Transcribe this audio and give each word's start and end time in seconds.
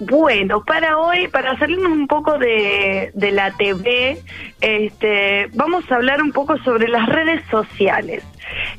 Bueno, 0.00 0.62
para 0.64 0.98
hoy, 0.98 1.26
para 1.26 1.58
salirnos 1.58 1.90
un 1.90 2.06
poco 2.06 2.38
de, 2.38 3.10
de 3.14 3.32
la 3.32 3.50
TV, 3.52 4.18
este, 4.60 5.48
vamos 5.54 5.90
a 5.90 5.96
hablar 5.96 6.22
un 6.22 6.30
poco 6.30 6.56
sobre 6.58 6.86
las 6.86 7.08
redes 7.08 7.42
sociales. 7.50 8.24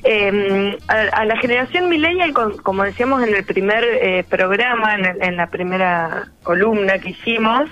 Eh, 0.03 0.77
a, 0.87 1.25
la 1.25 1.37
generación 1.37 1.89
millennial, 1.89 2.33
como 2.63 2.83
decíamos 2.83 3.21
en 3.21 3.35
el 3.35 3.43
primer 3.43 3.83
eh, 3.83 4.23
programa, 4.27 4.95
en, 4.95 5.21
en, 5.21 5.35
la 5.35 5.47
primera 5.47 6.29
columna 6.43 6.97
que 6.99 7.09
hicimos, 7.09 7.69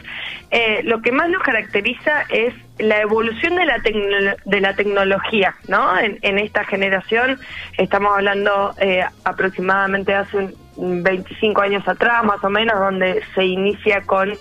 eh, 0.51 0.81
lo 0.83 1.01
que 1.01 1.11
más 1.11 1.29
nos 1.29 1.41
caracteriza 1.41 2.23
es 2.29 2.53
la 2.79 3.01
evolución 3.01 3.55
de 3.55 3.65
la, 3.65 3.81
de 4.45 4.61
la 4.61 4.75
tecnología, 4.75 5.55
¿no? 5.67 5.97
En, 5.97 6.19
en, 6.21 6.37
esta 6.37 6.63
generación 6.65 7.39
estamos 7.77 8.13
hablando 8.15 8.73
eh, 8.79 9.03
aproximadamente 9.23 10.13
hace 10.13 10.37
un 10.37 10.66
25 10.77 11.61
años 11.61 11.87
atrás, 11.87 12.23
más 12.23 12.43
o 12.43 12.49
menos, 12.49 12.77
donde 12.79 13.21
se 13.35 13.45
inicia 13.45 14.01
con 14.01 14.33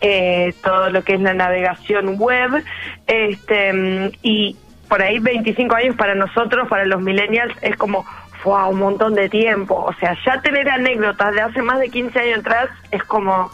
eh, 0.00 0.52
todo 0.62 0.90
lo 0.90 1.02
que 1.02 1.14
es 1.14 1.20
la 1.20 1.34
navegación 1.34 2.16
web, 2.18 2.64
este, 3.06 4.10
y 4.22 4.56
por 4.88 5.02
ahí 5.02 5.18
25 5.18 5.74
años 5.74 5.96
para 5.96 6.14
nosotros, 6.14 6.68
para 6.68 6.84
los 6.84 7.00
millennials, 7.00 7.54
es 7.62 7.76
como 7.76 8.04
wow, 8.44 8.70
un 8.70 8.78
montón 8.78 9.14
de 9.14 9.28
tiempo. 9.28 9.74
O 9.74 9.92
sea, 9.94 10.16
ya 10.24 10.40
tener 10.40 10.68
anécdotas 10.68 11.34
de 11.34 11.40
hace 11.40 11.62
más 11.62 11.80
de 11.80 11.90
15 11.90 12.18
años 12.18 12.38
atrás 12.38 12.68
es 12.90 13.02
como, 13.02 13.50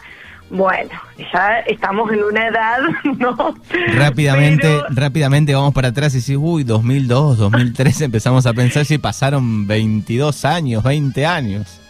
bueno, 0.49 0.91
ya 1.33 1.59
estamos 1.61 2.11
en 2.11 2.23
una 2.23 2.47
edad, 2.47 2.77
¿no? 3.17 3.55
Rápidamente, 3.95 4.81
rápidamente 4.89 5.55
vamos 5.55 5.73
para 5.73 5.89
atrás 5.89 6.13
y 6.13 6.19
decís, 6.19 6.37
uy, 6.39 6.63
2002, 6.63 7.37
2003 7.37 8.01
empezamos 8.01 8.45
a 8.45 8.53
pensar 8.53 8.85
si 8.85 8.97
pasaron 8.99 9.65
22 9.67 10.45
años, 10.45 10.83
20 10.83 11.25
años. 11.25 11.82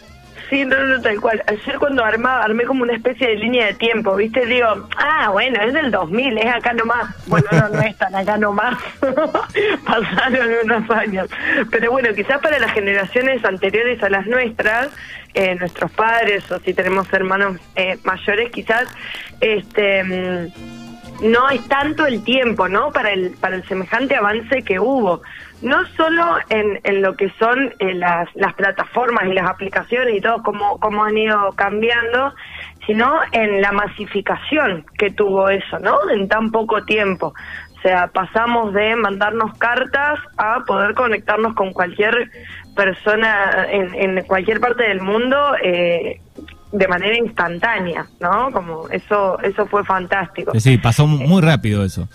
Sí, 0.53 0.65
no, 0.65 0.77
no, 0.85 1.01
tal 1.01 1.19
cual. 1.19 1.43
Ayer 1.47 1.79
cuando 1.79 2.05
armaba, 2.05 2.43
armé 2.43 2.65
como 2.65 2.83
una 2.83 2.93
especie 2.93 3.27
de 3.27 3.37
línea 3.37 3.65
de 3.65 3.73
tiempo, 3.73 4.15
¿viste? 4.15 4.45
Digo, 4.45 4.67
ah, 4.97 5.29
bueno, 5.31 5.59
es 5.63 5.73
del 5.73 5.89
2000, 5.89 6.37
es 6.37 6.45
acá 6.45 6.73
nomás. 6.73 7.09
Bueno, 7.25 7.47
no, 7.53 7.69
no 7.69 7.81
es 7.81 7.97
tan 7.97 8.13
acá 8.13 8.37
nomás. 8.37 8.77
Pasaron 9.83 10.49
unos 10.63 10.87
años. 10.91 11.27
Pero 11.71 11.89
bueno, 11.89 12.13
quizás 12.13 12.39
para 12.39 12.59
las 12.59 12.71
generaciones 12.71 13.43
anteriores 13.43 14.03
a 14.03 14.11
las 14.11 14.27
nuestras, 14.27 14.89
eh, 15.33 15.55
nuestros 15.55 15.89
padres 15.89 16.51
o 16.51 16.59
si 16.59 16.75
tenemos 16.75 17.11
hermanos 17.11 17.57
eh, 17.75 17.97
mayores, 18.03 18.51
quizás, 18.51 18.87
este... 19.41 20.03
Mm, 20.03 20.83
no 21.23 21.49
es 21.49 21.65
tanto 21.67 22.05
el 22.05 22.23
tiempo, 22.23 22.67
¿no? 22.67 22.91
Para 22.91 23.11
el, 23.11 23.31
para 23.39 23.55
el 23.55 23.63
semejante 23.67 24.15
avance 24.15 24.61
que 24.63 24.79
hubo. 24.79 25.21
No 25.63 25.85
solo 25.95 26.37
en, 26.49 26.79
en 26.83 27.01
lo 27.01 27.15
que 27.15 27.31
son 27.39 27.73
eh, 27.79 27.93
las, 27.93 28.27
las 28.35 28.53
plataformas 28.53 29.25
y 29.25 29.33
las 29.33 29.49
aplicaciones 29.49 30.15
y 30.15 30.21
todo, 30.21 30.43
cómo, 30.43 30.77
cómo 30.79 31.03
han 31.03 31.17
ido 31.17 31.51
cambiando, 31.53 32.33
sino 32.85 33.13
en 33.31 33.61
la 33.61 33.71
masificación 33.71 34.85
que 34.97 35.09
tuvo 35.09 35.49
eso, 35.49 35.79
¿no? 35.79 35.97
En 36.09 36.27
tan 36.27 36.51
poco 36.51 36.83
tiempo. 36.83 37.33
O 37.77 37.81
sea, 37.81 38.07
pasamos 38.07 38.73
de 38.73 38.95
mandarnos 38.95 39.57
cartas 39.57 40.19
a 40.37 40.61
poder 40.65 40.93
conectarnos 40.93 41.53
con 41.53 41.73
cualquier 41.73 42.29
persona 42.75 43.67
en, 43.69 43.93
en 43.95 44.23
cualquier 44.25 44.59
parte 44.59 44.83
del 44.83 45.01
mundo 45.01 45.37
eh, 45.61 46.21
de 46.71 46.87
manera 46.87 47.17
instantánea, 47.17 48.07
¿no? 48.19 48.51
Como 48.51 48.89
eso, 48.89 49.39
eso 49.41 49.65
fue 49.67 49.83
fantástico. 49.83 50.57
Sí, 50.59 50.77
pasó 50.77 51.05
muy 51.07 51.41
rápido 51.41 51.85
eso. 51.85 52.07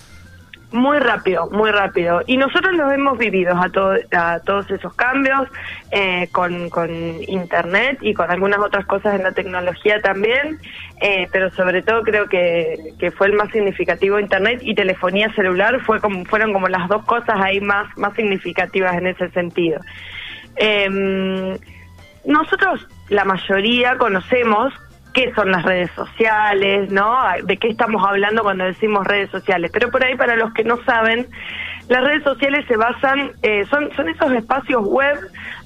Muy 0.70 0.98
rápido, 0.98 1.48
muy 1.50 1.70
rápido. 1.70 2.20
Y 2.27 2.36
nosotros 2.36 2.74
los 2.74 2.92
hemos 2.92 3.16
vivido 3.16 3.55
a, 3.55 3.70
a 4.12 4.41
todos 4.41 4.70
esos 4.70 4.92
cambios 4.94 5.48
eh, 5.91 6.28
con, 6.30 6.69
con 6.69 6.91
Internet 7.27 7.98
y 8.02 8.12
con 8.12 8.30
algunas 8.30 8.58
otras 8.58 8.84
cosas 8.84 9.14
en 9.14 9.22
la 9.22 9.33
tecnología 9.33 10.02
también, 10.02 10.58
eh, 11.00 11.27
pero 11.33 11.50
sobre 11.52 11.80
todo 11.80 12.02
creo 12.02 12.28
que, 12.28 12.92
que 12.98 13.10
fue 13.10 13.28
el 13.28 13.33
más 13.33 13.50
significativo 13.50 14.20
Internet 14.20 14.60
y 14.62 14.75
telefonía 14.75 15.33
celular 15.34 15.80
fue 15.80 16.00
como, 16.00 16.27
fueron 16.27 16.52
como 16.52 16.69
las 16.69 16.86
dos 16.88 17.03
cosas 17.06 17.41
ahí 17.41 17.60
más, 17.60 17.86
más 17.97 18.12
significativas 18.14 18.94
en 18.98 19.06
ese 19.06 19.31
sentido. 19.31 19.81
Eh, 20.56 21.59
nosotros, 22.26 22.87
la 23.09 23.25
mayoría, 23.25 23.97
conocemos 23.97 24.75
qué 25.18 25.32
son 25.34 25.50
las 25.50 25.64
redes 25.64 25.90
sociales, 25.96 26.92
¿no? 26.92 27.18
De 27.42 27.56
qué 27.56 27.68
estamos 27.68 28.06
hablando 28.06 28.44
cuando 28.44 28.64
decimos 28.64 29.04
redes 29.04 29.28
sociales. 29.30 29.68
Pero 29.72 29.90
por 29.90 30.04
ahí, 30.04 30.16
para 30.16 30.36
los 30.36 30.52
que 30.52 30.62
no 30.62 30.80
saben, 30.84 31.26
las 31.88 32.04
redes 32.04 32.22
sociales 32.22 32.64
se 32.68 32.76
basan, 32.76 33.32
eh, 33.42 33.64
son, 33.68 33.90
son 33.96 34.08
esos 34.08 34.30
espacios 34.32 34.84
web 34.86 35.18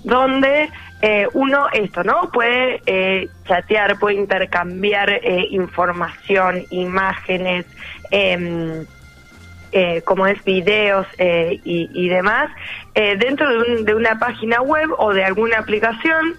donde 0.04 0.70
eh, 1.02 1.26
uno, 1.34 1.66
esto, 1.70 2.02
¿no? 2.02 2.30
Puede 2.32 2.80
eh, 2.86 3.28
chatear, 3.46 3.98
puede 3.98 4.16
intercambiar 4.16 5.10
eh, 5.10 5.46
información, 5.50 6.62
imágenes, 6.70 7.66
eh, 8.10 8.86
eh, 9.72 10.02
como 10.02 10.26
es 10.26 10.42
videos 10.44 11.06
y, 11.18 12.08
demás, 12.08 12.50
dentro 12.94 13.48
de, 13.48 13.84
de, 13.84 13.94
una 13.94 14.18
página 14.18 14.60
web 14.60 14.90
o 14.98 15.12
de 15.12 15.24
alguna 15.24 15.58
aplicación 15.58 16.36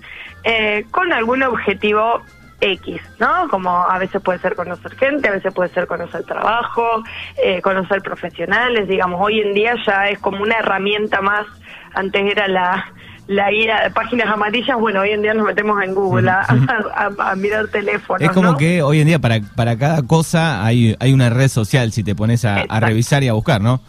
con 0.91 1.11
algún 1.13 1.41
objetivo 1.41 2.21
X, 2.63 3.01
¿no? 3.19 3.47
Como 3.49 3.69
a 3.69 3.97
veces 3.97 4.21
puede 4.21 4.39
ser 4.39 4.55
conocer 4.55 4.95
gente, 4.95 5.27
a 5.27 5.31
veces 5.31 5.53
puede 5.53 5.69
ser 5.69 5.87
conocer 5.87 6.23
trabajo, 6.23 7.03
eh, 7.43 7.61
conocer 7.61 8.01
profesionales, 8.01 8.87
digamos, 8.87 9.19
hoy 9.21 9.41
en 9.41 9.53
día 9.53 9.75
ya 9.85 10.09
es 10.09 10.19
como 10.19 10.41
una 10.41 10.55
herramienta 10.59 11.21
más, 11.21 11.45
antes 11.93 12.31
era 12.31 12.47
la 12.47 12.85
la 13.27 13.49
guía 13.51 13.81
de 13.83 13.91
páginas 13.91 14.27
amarillas, 14.27 14.77
bueno, 14.77 15.01
hoy 15.01 15.11
en 15.11 15.21
día 15.21 15.33
nos 15.33 15.45
metemos 15.45 15.81
en 15.81 15.95
Google 15.95 16.29
a, 16.29 16.41
a, 17.19 17.35
mirar 17.35 17.67
teléfonos. 17.67 18.21
Es 18.21 18.31
como 18.31 18.57
que 18.57 18.81
hoy 18.81 18.99
en 18.99 19.07
día 19.07 19.19
para, 19.19 19.39
para 19.55 19.77
cada 19.77 20.01
cosa 20.01 20.65
hay, 20.65 20.95
hay 20.99 21.13
una 21.13 21.29
red 21.29 21.47
social 21.47 21.91
si 21.91 22.03
te 22.03 22.15
pones 22.15 22.43
a, 22.45 22.63
revisar 22.79 23.23
y 23.23 23.29
a 23.29 23.33
buscar, 23.33 23.61
¿no? 23.61 23.81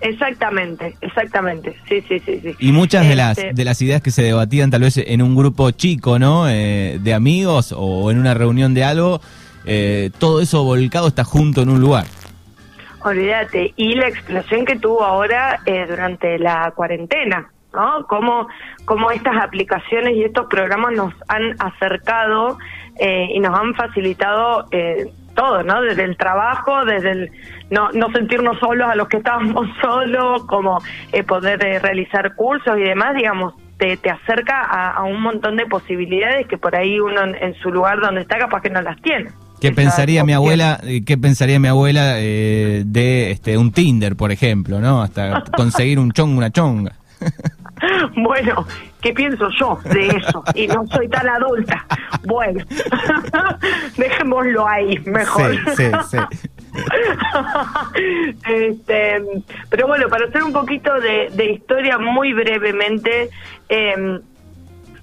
Exactamente, 0.00 0.94
exactamente, 1.00 1.76
sí, 1.88 2.02
sí, 2.08 2.20
sí, 2.20 2.40
sí. 2.40 2.54
Y 2.60 2.72
muchas 2.72 3.08
de 3.08 3.16
las 3.16 3.38
este 3.38 3.52
de 3.52 3.64
las 3.64 3.82
ideas 3.82 4.00
que 4.00 4.10
se 4.10 4.22
debatían 4.22 4.70
tal 4.70 4.82
vez 4.82 4.96
en 4.96 5.22
un 5.22 5.34
grupo 5.34 5.70
chico, 5.72 6.18
¿no? 6.18 6.48
Eh, 6.48 6.98
de 7.00 7.14
amigos 7.14 7.74
o 7.76 8.10
en 8.10 8.18
una 8.18 8.34
reunión 8.34 8.74
de 8.74 8.84
algo, 8.84 9.20
eh, 9.64 10.10
todo 10.18 10.40
eso 10.40 10.62
volcado 10.64 11.08
está 11.08 11.24
junto 11.24 11.62
en 11.62 11.70
un 11.70 11.80
lugar. 11.80 12.04
Olvídate, 13.00 13.72
y 13.76 13.94
la 13.94 14.08
explosión 14.08 14.64
que 14.64 14.76
tuvo 14.76 15.04
ahora 15.04 15.60
eh, 15.66 15.86
durante 15.88 16.38
la 16.38 16.72
cuarentena, 16.74 17.50
¿no? 17.72 18.04
Cómo, 18.08 18.48
cómo 18.84 19.10
estas 19.10 19.36
aplicaciones 19.42 20.16
y 20.16 20.24
estos 20.24 20.46
programas 20.46 20.92
nos 20.92 21.14
han 21.28 21.54
acercado 21.60 22.58
eh, 22.98 23.28
y 23.32 23.38
nos 23.38 23.58
han 23.58 23.74
facilitado 23.74 24.66
eh, 24.72 25.10
todo, 25.38 25.62
¿no? 25.62 25.80
Desde 25.80 26.02
el 26.02 26.16
trabajo, 26.16 26.84
desde 26.84 27.12
el 27.12 27.30
no, 27.70 27.90
no 27.92 28.10
sentirnos 28.10 28.58
solos 28.58 28.88
a 28.90 28.96
los 28.96 29.06
que 29.06 29.18
estábamos 29.18 29.68
solos, 29.80 30.44
como 30.46 30.82
eh, 31.12 31.22
poder 31.22 31.64
eh, 31.64 31.78
realizar 31.78 32.34
cursos 32.34 32.76
y 32.76 32.82
demás, 32.82 33.14
digamos, 33.14 33.54
te, 33.76 33.96
te 33.98 34.10
acerca 34.10 34.62
a, 34.62 34.94
a, 34.94 35.04
un 35.04 35.22
montón 35.22 35.56
de 35.56 35.66
posibilidades 35.66 36.48
que 36.48 36.58
por 36.58 36.74
ahí 36.74 36.98
uno 36.98 37.22
en, 37.22 37.36
en 37.36 37.54
su 37.62 37.70
lugar 37.70 38.00
donde 38.00 38.22
está 38.22 38.36
capaz 38.36 38.62
que 38.62 38.70
no 38.70 38.82
las 38.82 39.00
tiene. 39.00 39.30
¿Qué 39.60 39.70
pensaría 39.70 40.24
mi 40.24 40.32
abuela, 40.32 40.80
qué 41.06 41.16
pensaría 41.16 41.60
mi 41.60 41.68
abuela 41.68 42.14
eh, 42.16 42.82
de 42.84 43.30
este 43.30 43.58
un 43.58 43.72
Tinder, 43.72 44.16
por 44.16 44.32
ejemplo, 44.32 44.80
no? 44.80 45.02
Hasta 45.02 45.44
conseguir 45.56 46.00
un 46.00 46.10
chongo, 46.10 46.38
una 46.38 46.50
chonga. 46.50 46.92
Bueno, 48.16 48.66
¿qué 49.00 49.12
pienso 49.12 49.48
yo 49.58 49.78
de 49.84 50.08
eso? 50.08 50.42
Y 50.54 50.66
no 50.66 50.86
soy 50.88 51.08
tan 51.08 51.28
adulta. 51.28 51.84
Bueno, 52.24 52.64
dejémoslo 53.96 54.66
ahí, 54.66 54.98
mejor. 55.00 55.54
Sí, 55.76 55.84
sí, 55.84 55.90
sí. 56.10 56.18
este, 58.46 59.22
pero 59.70 59.86
bueno, 59.86 60.08
para 60.08 60.26
hacer 60.26 60.42
un 60.42 60.52
poquito 60.52 60.92
de, 61.00 61.30
de 61.32 61.52
historia 61.52 61.98
muy 61.98 62.32
brevemente, 62.32 63.30
eh, 63.68 64.20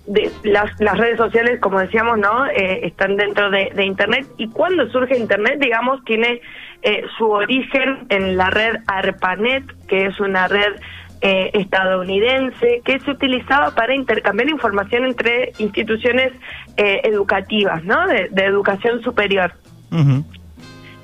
de 0.08 0.32
las, 0.44 0.80
las 0.80 0.98
redes 0.98 1.18
sociales, 1.18 1.60
como 1.60 1.80
decíamos, 1.80 2.20
¿no? 2.20 2.46
Eh, 2.48 2.86
están 2.86 3.18
dentro 3.18 3.50
de, 3.50 3.72
de, 3.74 3.86
Internet. 3.86 4.28
Y 4.38 4.50
cuando 4.50 4.88
surge 4.92 5.18
Internet, 5.18 5.60
digamos, 5.60 6.04
tiene 6.06 6.42
eh, 6.84 7.04
su 7.18 7.30
origen 7.30 8.06
en 8.10 8.38
la 8.38 8.50
red 8.50 8.78
ARPANET, 8.88 9.64
que 9.88 10.06
es 10.06 10.20
una 10.20 10.48
red 10.48 10.76
eh, 11.22 11.52
estadounidense 11.54 12.82
que 12.84 13.00
se 13.00 13.12
utilizaba 13.12 13.72
para 13.72 13.96
intercambiar 13.96 14.50
información 14.50 15.06
entre 15.06 15.52
instituciones 15.60 16.34
eh, 16.78 17.02
educativas, 17.04 17.84
¿no? 17.84 18.08
De, 18.08 18.30
de 18.30 18.44
educación 18.44 19.02
superior. 19.02 19.52
Uh 19.92 19.98
-huh. 19.98 20.24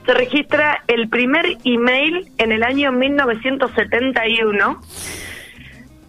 Se 0.06 0.14
registra 0.14 0.84
el 0.88 1.10
primer 1.10 1.46
email 1.64 2.32
en 2.38 2.52
el 2.52 2.64
año 2.64 2.92
1971. 2.92 4.82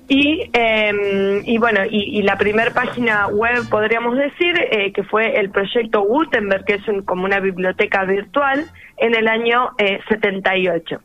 Y, 0.09 0.51
eh, 0.53 1.43
y 1.45 1.59
bueno, 1.59 1.81
y, 1.89 2.19
y 2.19 2.23
la 2.23 2.37
primera 2.37 2.71
página 2.73 3.29
web, 3.29 3.69
podríamos 3.71 4.17
decir, 4.17 4.55
eh, 4.71 4.93
que 4.93 5.05
fue 5.05 5.39
el 5.39 5.51
proyecto 5.51 6.03
Gutenberg, 6.03 6.65
que 6.65 6.75
es 6.75 6.89
un, 6.89 7.03
como 7.03 7.25
una 7.25 7.41
biblioteca 7.41 8.05
virtual, 8.05 8.67
en 8.99 9.15
el 9.15 9.29
año 9.29 9.71
eh, 9.79 10.01
78. 10.09 11.01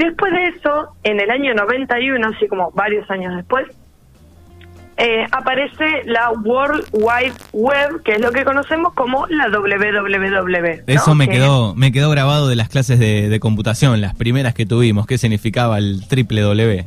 Después 0.00 0.32
de 0.32 0.46
eso, 0.48 0.88
en 1.02 1.20
el 1.20 1.30
año 1.30 1.52
91, 1.54 2.28
así 2.28 2.48
como 2.48 2.70
varios 2.72 3.08
años 3.10 3.36
después, 3.36 3.66
eh, 4.96 5.24
aparece 5.32 6.02
la 6.06 6.30
World 6.30 6.86
Wide 6.92 7.32
Web, 7.52 8.02
que 8.02 8.12
es 8.12 8.20
lo 8.20 8.32
que 8.32 8.44
conocemos 8.44 8.92
como 8.94 9.26
la 9.28 9.48
WWW. 9.48 10.82
Eso 10.86 11.14
me 11.14 11.26
Que- 11.26 11.32
quedó, 11.34 11.74
me 11.74 11.90
quedó 11.92 12.10
grabado 12.10 12.48
de 12.48 12.56
las 12.56 12.68
clases 12.68 12.98
de, 12.98 13.28
de 13.28 13.40
computación, 13.40 14.00
las 14.00 14.14
primeras 14.14 14.54
que 14.54 14.66
tuvimos. 14.66 15.06
¿Qué 15.06 15.16
significaba 15.18 15.78
el 15.78 16.06
triple 16.08 16.40
W? 16.42 16.84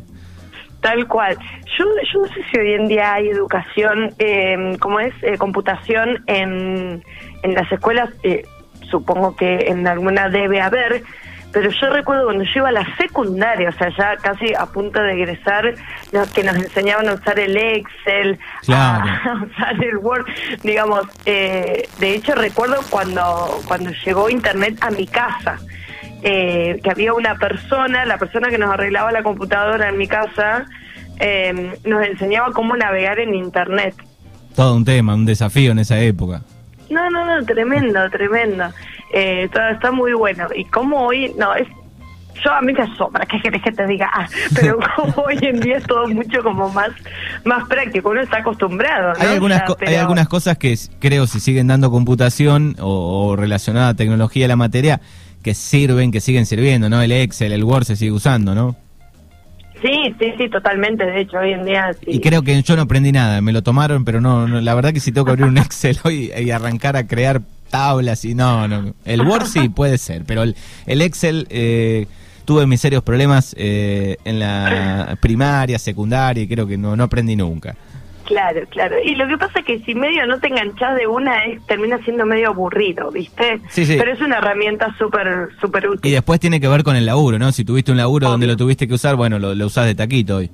Tal 0.81 1.07
cual. 1.07 1.37
Yo, 1.77 1.85
yo 2.13 2.21
no 2.21 2.27
sé 2.27 2.41
si 2.51 2.57
hoy 2.59 2.73
en 2.73 2.87
día 2.87 3.13
hay 3.13 3.29
educación, 3.29 4.11
eh, 4.19 4.75
como 4.79 4.99
es, 4.99 5.13
eh, 5.23 5.37
computación 5.37 6.23
en, 6.27 7.03
en 7.43 7.53
las 7.53 7.71
escuelas, 7.71 8.09
eh, 8.23 8.43
supongo 8.91 9.35
que 9.35 9.67
en 9.69 9.87
alguna 9.87 10.29
debe 10.29 10.61
haber, 10.61 11.03
pero 11.53 11.69
yo 11.69 11.89
recuerdo 11.91 12.25
cuando 12.25 12.43
yo 12.43 12.51
iba 12.55 12.69
a 12.69 12.71
la 12.73 12.97
secundaria, 12.97 13.69
o 13.69 13.73
sea, 13.73 13.89
ya 13.95 14.17
casi 14.17 14.53
a 14.57 14.65
punto 14.65 14.99
de 14.99 15.13
egresar, 15.13 15.75
que 16.33 16.43
nos 16.43 16.55
enseñaban 16.55 17.07
a 17.07 17.13
usar 17.13 17.39
el 17.39 17.55
Excel, 17.55 18.39
Claro. 18.65 19.05
a 19.05 19.43
usar 19.51 19.83
el 19.83 19.97
Word, 19.97 20.25
digamos, 20.63 21.05
eh, 21.25 21.87
de 21.99 22.15
hecho 22.15 22.33
recuerdo 22.33 22.77
cuando, 22.89 23.61
cuando 23.67 23.91
llegó 24.03 24.29
Internet 24.29 24.79
a 24.81 24.89
mi 24.89 25.05
casa, 25.05 25.59
eh, 26.23 26.79
que 26.83 26.89
había 26.89 27.13
una 27.13 27.35
persona, 27.35 28.03
la 28.05 28.17
persona 28.17 28.49
que 28.49 28.57
nos 28.57 28.71
arreglaba 28.71 29.11
la 29.11 29.21
computadora 29.21 29.89
en 29.89 29.97
mi 29.97 30.07
casa, 30.07 30.65
eh, 31.19 31.77
nos 31.83 32.03
enseñaba 32.03 32.51
cómo 32.51 32.75
navegar 32.75 33.19
en 33.19 33.35
Internet. 33.35 33.93
Todo 34.55 34.75
un 34.75 34.85
tema, 34.85 35.13
un 35.13 35.25
desafío 35.25 35.71
en 35.71 35.79
esa 35.79 35.99
época. 35.99 36.41
No, 36.89 37.09
no, 37.09 37.25
no, 37.25 37.45
tremendo, 37.45 38.09
tremendo. 38.09 38.65
Eh, 39.13 39.49
todo 39.51 39.67
está 39.69 39.91
muy 39.91 40.13
bueno. 40.13 40.47
Y 40.55 40.65
como 40.65 41.05
hoy, 41.05 41.33
no, 41.37 41.55
es 41.55 41.67
yo 42.43 42.51
a 42.51 42.61
mí 42.61 42.73
me 42.73 42.83
asombra, 42.83 43.25
¿qué 43.25 43.39
querés 43.41 43.61
que 43.61 43.71
te 43.71 43.85
diga? 43.87 44.09
Ah, 44.13 44.27
pero 44.55 44.77
como 44.95 45.23
hoy 45.23 45.37
en 45.41 45.59
día 45.59 45.77
es 45.77 45.85
todo 45.85 46.07
mucho 46.07 46.43
como 46.43 46.69
más 46.69 46.89
más 47.43 47.67
práctico, 47.67 48.09
uno 48.09 48.21
está 48.21 48.39
acostumbrado, 48.39 49.13
¿no? 49.13 49.19
Hay 49.19 49.33
algunas, 49.33 49.63
hay 49.85 49.95
algunas 49.95 50.27
cosas 50.27 50.57
que 50.57 50.75
creo 50.99 51.27
si 51.27 51.39
siguen 51.39 51.67
dando 51.67 51.91
computación 51.91 52.75
o, 52.79 53.29
o 53.29 53.35
relacionada 53.35 53.89
a 53.89 53.93
tecnología 53.93 54.45
de 54.45 54.47
la 54.49 54.55
materia 54.55 54.99
que 55.41 55.53
sirven, 55.53 56.11
que 56.11 56.21
siguen 56.21 56.45
sirviendo, 56.45 56.89
¿no? 56.89 57.01
El 57.01 57.11
Excel, 57.11 57.51
el 57.53 57.63
Word 57.63 57.85
se 57.85 57.95
sigue 57.95 58.11
usando, 58.11 58.55
¿no? 58.55 58.75
Sí, 59.83 60.15
sí, 60.17 60.33
sí, 60.37 60.49
totalmente. 60.49 61.05
De 61.05 61.21
hecho, 61.21 61.37
hoy 61.37 61.51
en 61.51 61.65
día 61.65 61.91
sí. 61.93 62.11
Y 62.11 62.19
creo 62.21 62.41
que 62.41 62.61
yo 62.61 62.75
no 62.77 62.83
aprendí 62.83 63.11
nada, 63.11 63.41
me 63.41 63.51
lo 63.51 63.61
tomaron, 63.61 64.05
pero 64.05 64.21
no, 64.21 64.47
no, 64.47 64.61
la 64.61 64.73
verdad 64.73 64.93
que 64.93 65.01
si 65.01 65.11
tengo 65.11 65.25
que 65.25 65.31
abrir 65.31 65.45
un 65.45 65.57
Excel 65.59 65.99
hoy 66.03 66.31
y 66.35 66.51
arrancar 66.51 66.95
a 66.95 67.05
crear 67.05 67.41
tablas 67.69 68.23
y 68.23 68.33
no, 68.33 68.67
no. 68.67 68.93
El 69.03 69.21
Word 69.21 69.45
sí 69.47 69.67
puede 69.75 69.97
ser, 69.97 70.23
pero 70.25 70.43
el, 70.43 70.55
el 70.85 71.01
Excel 71.01 71.47
eh, 71.49 72.07
tuve 72.45 72.65
mis 72.65 72.79
serios 72.79 73.03
problemas 73.03 73.53
eh, 73.57 74.15
en 74.23 74.39
la 74.39 75.17
primaria, 75.19 75.77
secundaria 75.77 76.43
y 76.43 76.47
creo 76.47 76.65
que 76.65 76.77
no, 76.77 76.95
no 76.95 77.03
aprendí 77.03 77.35
nunca. 77.35 77.75
Claro, 78.25 78.61
claro. 78.69 78.95
Y 79.03 79.15
lo 79.15 79.27
que 79.27 79.37
pasa 79.37 79.59
es 79.59 79.65
que 79.65 79.79
si 79.79 79.95
medio 79.95 80.25
no 80.25 80.39
te 80.39 80.47
enganchás 80.47 80.95
de 80.95 81.07
una, 81.07 81.45
es, 81.45 81.65
termina 81.65 81.97
siendo 81.99 82.25
medio 82.25 82.49
aburrido, 82.49 83.11
¿viste? 83.11 83.59
Sí, 83.69 83.85
sí. 83.85 83.97
Pero 83.99 84.13
es 84.13 84.21
una 84.21 84.37
herramienta 84.37 84.95
súper, 84.97 85.49
súper 85.59 85.83
Y 85.83 85.87
útil. 85.87 86.11
después 86.13 86.39
tiene 86.39 86.61
que 86.61 86.67
ver 86.67 86.83
con 86.83 86.95
el 86.95 87.05
laburo, 87.05 87.37
¿no? 87.37 87.51
Si 87.51 87.65
tuviste 87.65 87.91
un 87.91 87.97
laburo 87.97 88.29
donde 88.29 88.47
lo 88.47 88.55
tuviste 88.55 88.87
que 88.87 88.93
usar, 88.93 89.15
bueno, 89.15 89.39
lo, 89.39 89.53
lo 89.55 89.65
usás 89.65 89.85
de 89.87 89.95
taquito 89.95 90.37
hoy. 90.37 90.49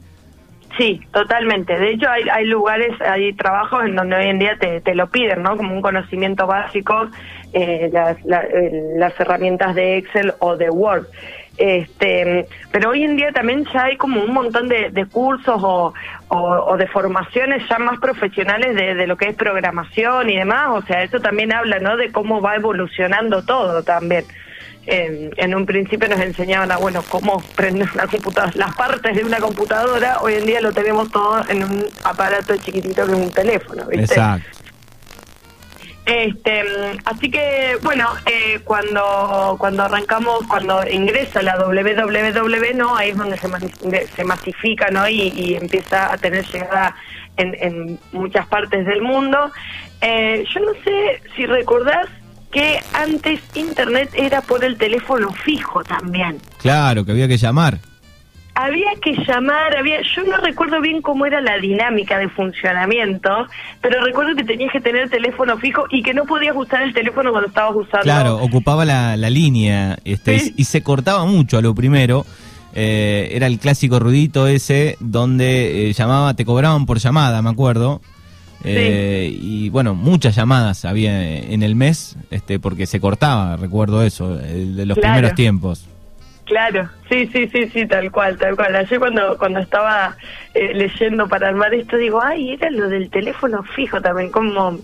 Sí, 0.78 1.02
totalmente. 1.12 1.78
De 1.78 1.92
hecho, 1.92 2.10
hay, 2.10 2.24
hay 2.32 2.46
lugares, 2.46 2.92
hay 3.02 3.34
trabajos 3.34 3.84
en 3.86 3.96
donde 3.96 4.16
hoy 4.16 4.28
en 4.28 4.40
día 4.40 4.56
te, 4.60 4.80
te 4.82 4.96
lo 4.96 5.08
piden, 5.08 5.44
¿no? 5.44 5.58
Como 5.58 5.74
un 5.76 5.82
conocimiento 5.82 6.48
básico, 6.48 7.08
eh, 7.54 7.90
las, 7.92 8.24
la- 8.24 8.44
eh, 8.44 8.72
las 8.98 9.20
herramientas 9.20 9.76
de 9.76 9.98
Excel 9.98 10.34
o 10.40 10.56
de 10.56 10.70
Word. 10.70 11.06
Este, 11.60 12.48
pero 12.72 12.92
hoy 12.92 13.04
en 13.04 13.18
día 13.18 13.34
también 13.34 13.66
ya 13.74 13.84
hay 13.84 13.98
como 13.98 14.24
un 14.24 14.34
montón 14.34 14.70
de, 14.70 14.92
de 14.92 15.06
cursos 15.06 15.62
o, 15.62 15.94
o, 16.30 16.78
de 16.78 16.88
formaciones 16.88 17.68
ya 17.70 17.78
más 17.80 18.00
profesionales 18.00 18.76
de, 18.76 18.96
de 18.96 19.06
lo 19.06 19.18
que 19.18 19.28
es 19.28 19.36
programación 19.36 20.30
y 20.30 20.38
demás. 20.38 20.70
O 20.72 20.82
sea, 20.84 21.04
eso 21.04 21.20
también 21.20 21.52
habla, 21.54 21.80
¿no? 21.80 21.98
De 21.98 22.14
cómo 22.14 22.40
va 22.40 22.56
evolucionando 22.56 23.44
todo 23.44 23.84
también. 23.84 24.24
En, 24.86 25.54
un 25.54 25.66
principio 25.66 26.08
nos 26.08 26.22
enseñaban 26.22 26.72
a, 26.72 26.78
bueno, 26.78 27.04
cómo 27.10 27.44
prender 27.56 27.90
una 27.94 28.08
computadora, 28.08 28.54
las 28.56 28.76
partes 28.76 29.16
de 29.16 29.24
una 29.24 29.38
computadora, 29.38 30.20
hoy 30.22 30.36
en 30.36 30.46
día 30.46 30.62
lo 30.62 30.72
tenemos 30.72 31.12
todo 31.12 31.44
en 31.48 31.64
un 31.64 31.86
aparato 32.04 32.56
chiquitito 32.56 33.06
que 33.06 33.12
es 33.12 33.18
un 33.18 33.30
teléfono, 33.30 33.86
¿viste? 33.86 34.16
Exacto. 34.16 34.69
Este, 36.10 36.64
así 37.06 37.30
que, 37.30 37.78
bueno, 37.84 38.08
eh, 38.26 38.60
cuando 38.64 39.56
cuando 39.60 39.84
arrancamos, 39.84 40.40
cuando 40.50 40.82
ingresa 40.90 41.44
la 41.44 41.56
WWW, 41.58 42.76
¿no? 42.76 42.96
Ahí 42.98 43.10
es 43.12 43.18
donde 43.18 43.38
se, 43.38 43.48
mani- 43.48 44.08
se 44.16 44.24
masifica, 44.24 44.90
¿no? 44.90 45.08
Y, 45.08 45.32
y 45.36 45.54
empieza 45.56 46.12
a 46.12 46.18
tener 46.18 46.44
llegada 46.48 46.96
en, 47.38 47.56
en 47.62 48.00
muchas 48.12 48.48
partes 48.48 48.88
del 48.88 49.04
mundo. 49.04 49.52
Eh, 50.02 50.44
yo 50.52 50.60
no 50.62 50.72
sé 50.84 51.22
si 51.36 51.46
recordás 51.46 52.08
que 52.52 52.80
antes 52.94 53.40
Internet 53.54 54.10
era 54.16 54.42
por 54.42 54.64
el 54.66 54.78
teléfono 54.80 55.32
fijo 55.32 55.84
también. 55.84 56.40
Claro, 56.60 57.06
que 57.06 57.12
había 57.12 57.28
que 57.28 57.38
llamar. 57.38 57.78
Había 58.62 58.92
que 59.02 59.14
llamar, 59.26 59.78
había, 59.78 60.02
yo 60.02 60.24
no 60.24 60.36
recuerdo 60.38 60.82
bien 60.82 61.02
cómo 61.02 61.26
era 61.26 61.40
la 61.40 61.58
dinámica 61.60 62.18
de 62.18 62.28
funcionamiento, 62.30 63.30
pero 63.82 64.04
recuerdo 64.04 64.36
que 64.36 64.44
tenías 64.44 64.72
que 64.74 64.82
tener 64.82 65.10
teléfono 65.10 65.58
fijo 65.58 65.86
y 65.90 66.02
que 66.04 66.14
no 66.14 66.26
podías 66.26 66.56
usar 66.56 66.82
el 66.84 66.94
teléfono 66.94 67.32
cuando 67.32 67.48
estabas 67.48 67.76
usando. 67.76 68.04
Claro, 68.04 68.38
ocupaba 68.38 68.84
la, 68.84 69.16
la 69.16 69.30
línea 69.30 69.98
este, 70.04 70.40
Sí. 70.40 70.54
y, 70.58 70.62
y 70.62 70.66
se 70.66 70.82
cortaba 70.84 71.26
mucho 71.26 71.58
a 71.58 71.62
lo 71.62 71.74
primero. 71.74 72.26
Eh, 72.76 73.30
era 73.32 73.48
el 73.48 73.60
clásico 73.60 73.98
ruidito 74.00 74.46
ese 74.48 74.98
donde 75.00 75.90
eh, 75.90 75.94
llamaba, 75.94 76.34
te 76.34 76.44
cobraban 76.44 76.86
por 76.86 76.98
llamada, 77.00 77.42
me 77.42 77.50
acuerdo. 77.50 78.02
Eh, 78.66 79.32
Y 79.42 79.70
bueno, 79.70 79.96
muchas 79.96 80.36
llamadas 80.36 80.84
había 80.84 81.34
en 81.40 81.64
el 81.64 81.76
mes, 81.76 82.18
este, 82.30 82.60
porque 82.60 82.88
se 82.88 83.00
cortaba, 83.00 83.56
recuerdo 83.56 84.04
eso, 84.04 84.36
de 84.36 84.86
los 84.86 84.98
Claro. 84.98 85.14
primeros 85.14 85.36
tiempos. 85.36 85.86
Claro, 86.50 86.90
sí, 87.08 87.28
sí, 87.32 87.48
sí, 87.50 87.70
sí, 87.70 87.86
tal 87.88 88.12
cual, 88.12 88.36
tal 88.40 88.56
cual. 88.56 88.76
Ayer 88.76 88.98
cuando 88.98 89.38
cuando 89.38 89.60
estaba 89.60 90.18
eh, 90.56 90.74
leyendo 90.74 91.28
para 91.30 91.50
armar 91.50 91.72
esto, 91.76 91.96
digo, 91.96 92.20
ay, 92.24 92.54
era 92.54 92.72
lo 92.72 92.90
del 92.90 93.12
teléfono 93.12 93.62
fijo 93.62 94.02
también, 94.02 94.32
como, 94.32 94.80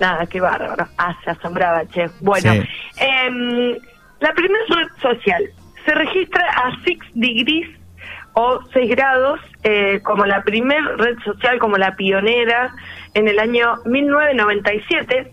nada, 0.00 0.26
qué 0.26 0.40
bárbaro. 0.40 0.88
Ah, 0.98 1.16
se 1.22 1.30
asombraba, 1.30 1.86
che. 1.86 2.10
Bueno, 2.20 2.52
Sí. 2.52 2.68
em, 2.98 3.76
la 4.18 4.32
primera 4.32 4.64
red 4.70 4.88
social 5.00 5.44
se 5.86 5.94
registra 5.94 6.44
a 6.48 6.82
Six 6.84 7.06
Degrees 7.14 7.68
o 8.32 8.58
6 8.72 8.90
grados 8.90 9.38
eh, 9.62 10.00
como 10.02 10.26
la 10.26 10.42
primer 10.42 10.82
red 10.96 11.16
social, 11.24 11.60
como 11.60 11.76
la 11.76 11.94
pionera 11.94 12.74
en 13.14 13.28
el 13.28 13.38
año 13.38 13.76
1997 13.84 15.30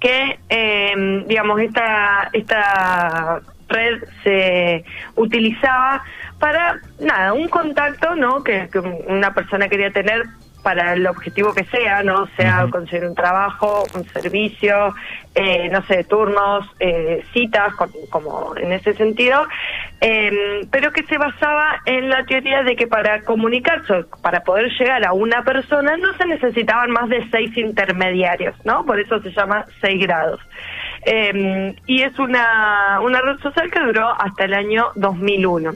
que 0.00 0.38
eh, 0.48 1.24
digamos 1.26 1.60
esta 1.60 2.30
esta 2.32 3.42
red 3.70 4.02
se 4.24 4.84
utilizaba 5.16 6.02
para 6.38 6.76
nada 6.98 7.32
un 7.32 7.48
contacto 7.48 8.14
no 8.16 8.42
que, 8.42 8.68
que 8.70 8.78
una 8.80 9.32
persona 9.34 9.68
quería 9.68 9.90
tener 9.92 10.22
para 10.62 10.92
el 10.92 11.06
objetivo 11.06 11.54
que 11.54 11.64
sea 11.66 12.02
no 12.02 12.26
sea 12.36 12.66
conseguir 12.70 13.06
un 13.06 13.14
trabajo 13.14 13.88
un 13.94 14.04
servicio 14.12 14.94
eh, 15.34 15.70
no 15.70 15.82
sé 15.86 16.04
turnos 16.04 16.66
eh, 16.78 17.24
citas 17.32 17.74
con- 17.76 17.92
como 18.10 18.54
en 18.58 18.72
ese 18.72 18.94
sentido 18.94 19.42
eh, 20.02 20.68
pero 20.70 20.92
que 20.92 21.02
se 21.04 21.16
basaba 21.16 21.80
en 21.86 22.10
la 22.10 22.24
teoría 22.26 22.62
de 22.62 22.76
que 22.76 22.86
para 22.86 23.22
comunicarse 23.24 24.04
para 24.22 24.40
poder 24.40 24.70
llegar 24.78 25.06
a 25.06 25.14
una 25.14 25.42
persona 25.44 25.96
no 25.96 26.12
se 26.18 26.26
necesitaban 26.26 26.90
más 26.90 27.08
de 27.08 27.26
seis 27.30 27.56
intermediarios 27.56 28.54
no 28.64 28.84
por 28.84 29.00
eso 29.00 29.18
se 29.22 29.30
llama 29.30 29.64
seis 29.80 29.98
grados 30.06 30.40
eh, 31.04 31.74
y 31.86 32.02
es 32.02 32.18
una, 32.18 33.00
una 33.02 33.20
red 33.20 33.38
social 33.38 33.70
que 33.70 33.80
duró 33.80 34.08
hasta 34.20 34.44
el 34.44 34.54
año 34.54 34.86
2001. 34.96 35.72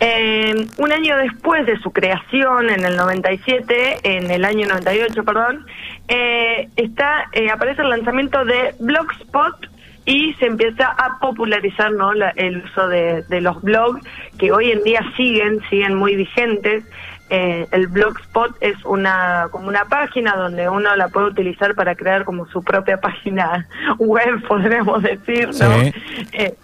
Eh, 0.00 0.54
un 0.76 0.92
año 0.92 1.16
después 1.16 1.66
de 1.66 1.76
su 1.80 1.90
creación, 1.90 2.70
en 2.70 2.84
el 2.84 2.96
97, 2.96 3.98
en 4.04 4.30
el 4.30 4.44
año 4.44 4.68
98, 4.68 5.24
perdón, 5.24 5.66
eh, 6.06 6.68
está 6.76 7.24
eh, 7.32 7.50
aparece 7.50 7.82
el 7.82 7.90
lanzamiento 7.90 8.44
de 8.44 8.74
Blogspot 8.78 9.56
y 10.04 10.34
se 10.34 10.46
empieza 10.46 10.86
a 10.88 11.18
popularizar 11.18 11.90
¿no? 11.92 12.12
la- 12.14 12.30
el 12.36 12.58
uso 12.64 12.86
de, 12.86 13.22
de 13.28 13.40
los 13.40 13.60
blogs 13.60 14.00
que 14.38 14.52
hoy 14.52 14.70
en 14.70 14.84
día 14.84 15.02
siguen, 15.16 15.60
siguen 15.68 15.94
muy 15.96 16.14
vigentes. 16.14 16.84
Eh, 17.30 17.66
el 17.72 17.88
Blogspot 17.88 18.56
es 18.60 18.76
una 18.84 19.48
como 19.50 19.68
una 19.68 19.84
página 19.84 20.34
donde 20.34 20.68
uno 20.68 20.96
la 20.96 21.08
puede 21.08 21.26
utilizar 21.26 21.74
para 21.74 21.94
crear 21.94 22.24
como 22.24 22.46
su 22.48 22.62
propia 22.62 23.00
página 23.00 23.66
web, 23.98 24.42
podríamos 24.46 25.02
decir, 25.02 25.46
¿no? 25.48 25.52
Sí. 25.52 25.92
Eh, 26.32 26.54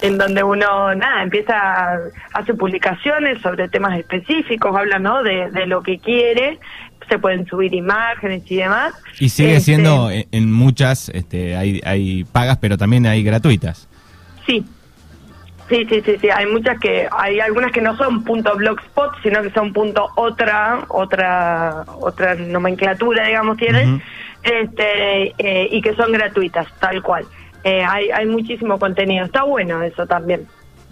en 0.00 0.18
donde 0.18 0.42
uno 0.42 0.94
nada 0.96 1.22
empieza 1.22 1.96
hace 2.32 2.54
publicaciones 2.54 3.40
sobre 3.40 3.68
temas 3.68 3.96
específicos 3.96 4.74
habla 4.76 4.98
no 4.98 5.22
de, 5.22 5.48
de 5.52 5.66
lo 5.66 5.82
que 5.82 5.98
quiere 5.98 6.58
se 7.08 7.18
pueden 7.18 7.46
subir 7.46 7.72
imágenes 7.74 8.42
y 8.50 8.56
demás 8.56 8.94
Y 9.20 9.28
sigue 9.28 9.56
Este, 9.56 9.64
siendo 9.66 10.10
en, 10.10 10.26
en 10.32 10.50
muchas, 10.50 11.08
este, 11.10 11.56
hay, 11.56 11.80
hay 11.84 12.24
pagas, 12.24 12.58
pero 12.58 12.76
también 12.76 13.06
hay 13.06 13.22
gratuitas. 13.22 13.88
sí 14.46 14.64
Sí, 15.72 15.86
sí, 15.88 16.02
sí, 16.04 16.16
sí. 16.20 16.28
Hay 16.28 16.44
muchas 16.44 16.78
que, 16.78 17.08
hay 17.10 17.40
algunas 17.40 17.72
que 17.72 17.80
no 17.80 17.96
son 17.96 18.24
punto 18.24 18.54
blogspot, 18.54 19.10
sino 19.22 19.40
que 19.40 19.48
son 19.52 19.72
punto 19.72 20.06
otra, 20.16 20.84
otra, 20.88 21.86
otra 21.98 22.34
nomenclatura, 22.34 23.26
digamos, 23.26 23.56
tienen, 23.56 24.02
este, 24.42 25.32
eh, 25.38 25.68
y 25.70 25.80
que 25.80 25.94
son 25.94 26.12
gratuitas, 26.12 26.66
tal 26.78 27.02
cual. 27.02 27.24
Eh, 27.64 27.82
hay, 27.82 28.10
hay 28.10 28.26
muchísimo 28.26 28.78
contenido. 28.78 29.24
Está 29.24 29.44
bueno 29.44 29.82
eso 29.82 30.06
también. 30.06 30.46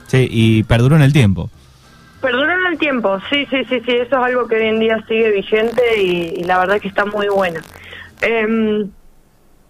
Sí, 0.07 0.27
y 0.31 0.63
perduró 0.63 0.97
en 0.97 1.03
el 1.03 1.13
tiempo. 1.13 1.51
Perduró 2.23 2.51
en 2.51 2.73
el 2.73 2.79
tiempo, 2.79 3.19
sí, 3.29 3.47
sí, 3.51 3.63
sí, 3.69 3.83
sí. 3.85 3.93
Eso 3.93 4.17
es 4.17 4.25
algo 4.25 4.49
que 4.49 4.55
hoy 4.55 4.67
en 4.67 4.81
día 4.81 5.05
sigue 5.07 5.31
vigente 5.31 6.03
y, 6.03 6.43
la 6.45 6.59
verdad 6.59 6.81
que 6.81 6.89
está 6.89 7.05
muy 7.05 7.29
bueno. 7.29 7.61
Eh, 8.23 8.87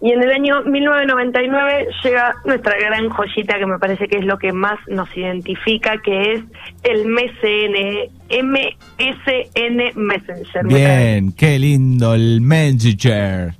y 0.01 0.11
en 0.11 0.23
el 0.23 0.31
año 0.31 0.63
1999 0.63 1.87
llega 2.03 2.35
nuestra 2.45 2.75
gran 2.77 3.09
joyita 3.09 3.59
que 3.59 3.65
me 3.67 3.77
parece 3.77 4.07
que 4.07 4.17
es 4.17 4.25
lo 4.25 4.39
que 4.39 4.51
más 4.51 4.79
nos 4.87 5.15
identifica, 5.15 5.97
que 6.01 6.33
es 6.33 6.41
el 6.81 7.05
MSN, 7.05 8.09
MSN 8.43 9.91
Messenger. 9.95 10.65
Bien, 10.65 11.31
qué 11.33 11.59
lindo 11.59 12.15
el 12.15 12.41
Messenger. 12.41 13.53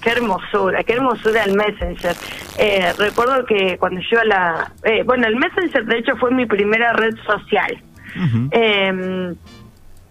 Qué 0.00 0.10
hermosura, 0.10 0.82
qué 0.82 0.94
hermosura 0.94 1.44
el 1.44 1.54
Messenger. 1.54 2.16
Eh, 2.58 2.92
recuerdo 2.98 3.44
que 3.44 3.76
cuando 3.78 4.00
yo 4.10 4.18
a 4.18 4.24
la... 4.24 4.72
Eh, 4.84 5.02
bueno, 5.04 5.26
el 5.26 5.36
Messenger 5.36 5.84
de 5.84 5.98
hecho 5.98 6.16
fue 6.16 6.30
mi 6.30 6.46
primera 6.46 6.94
red 6.94 7.14
social 7.26 7.82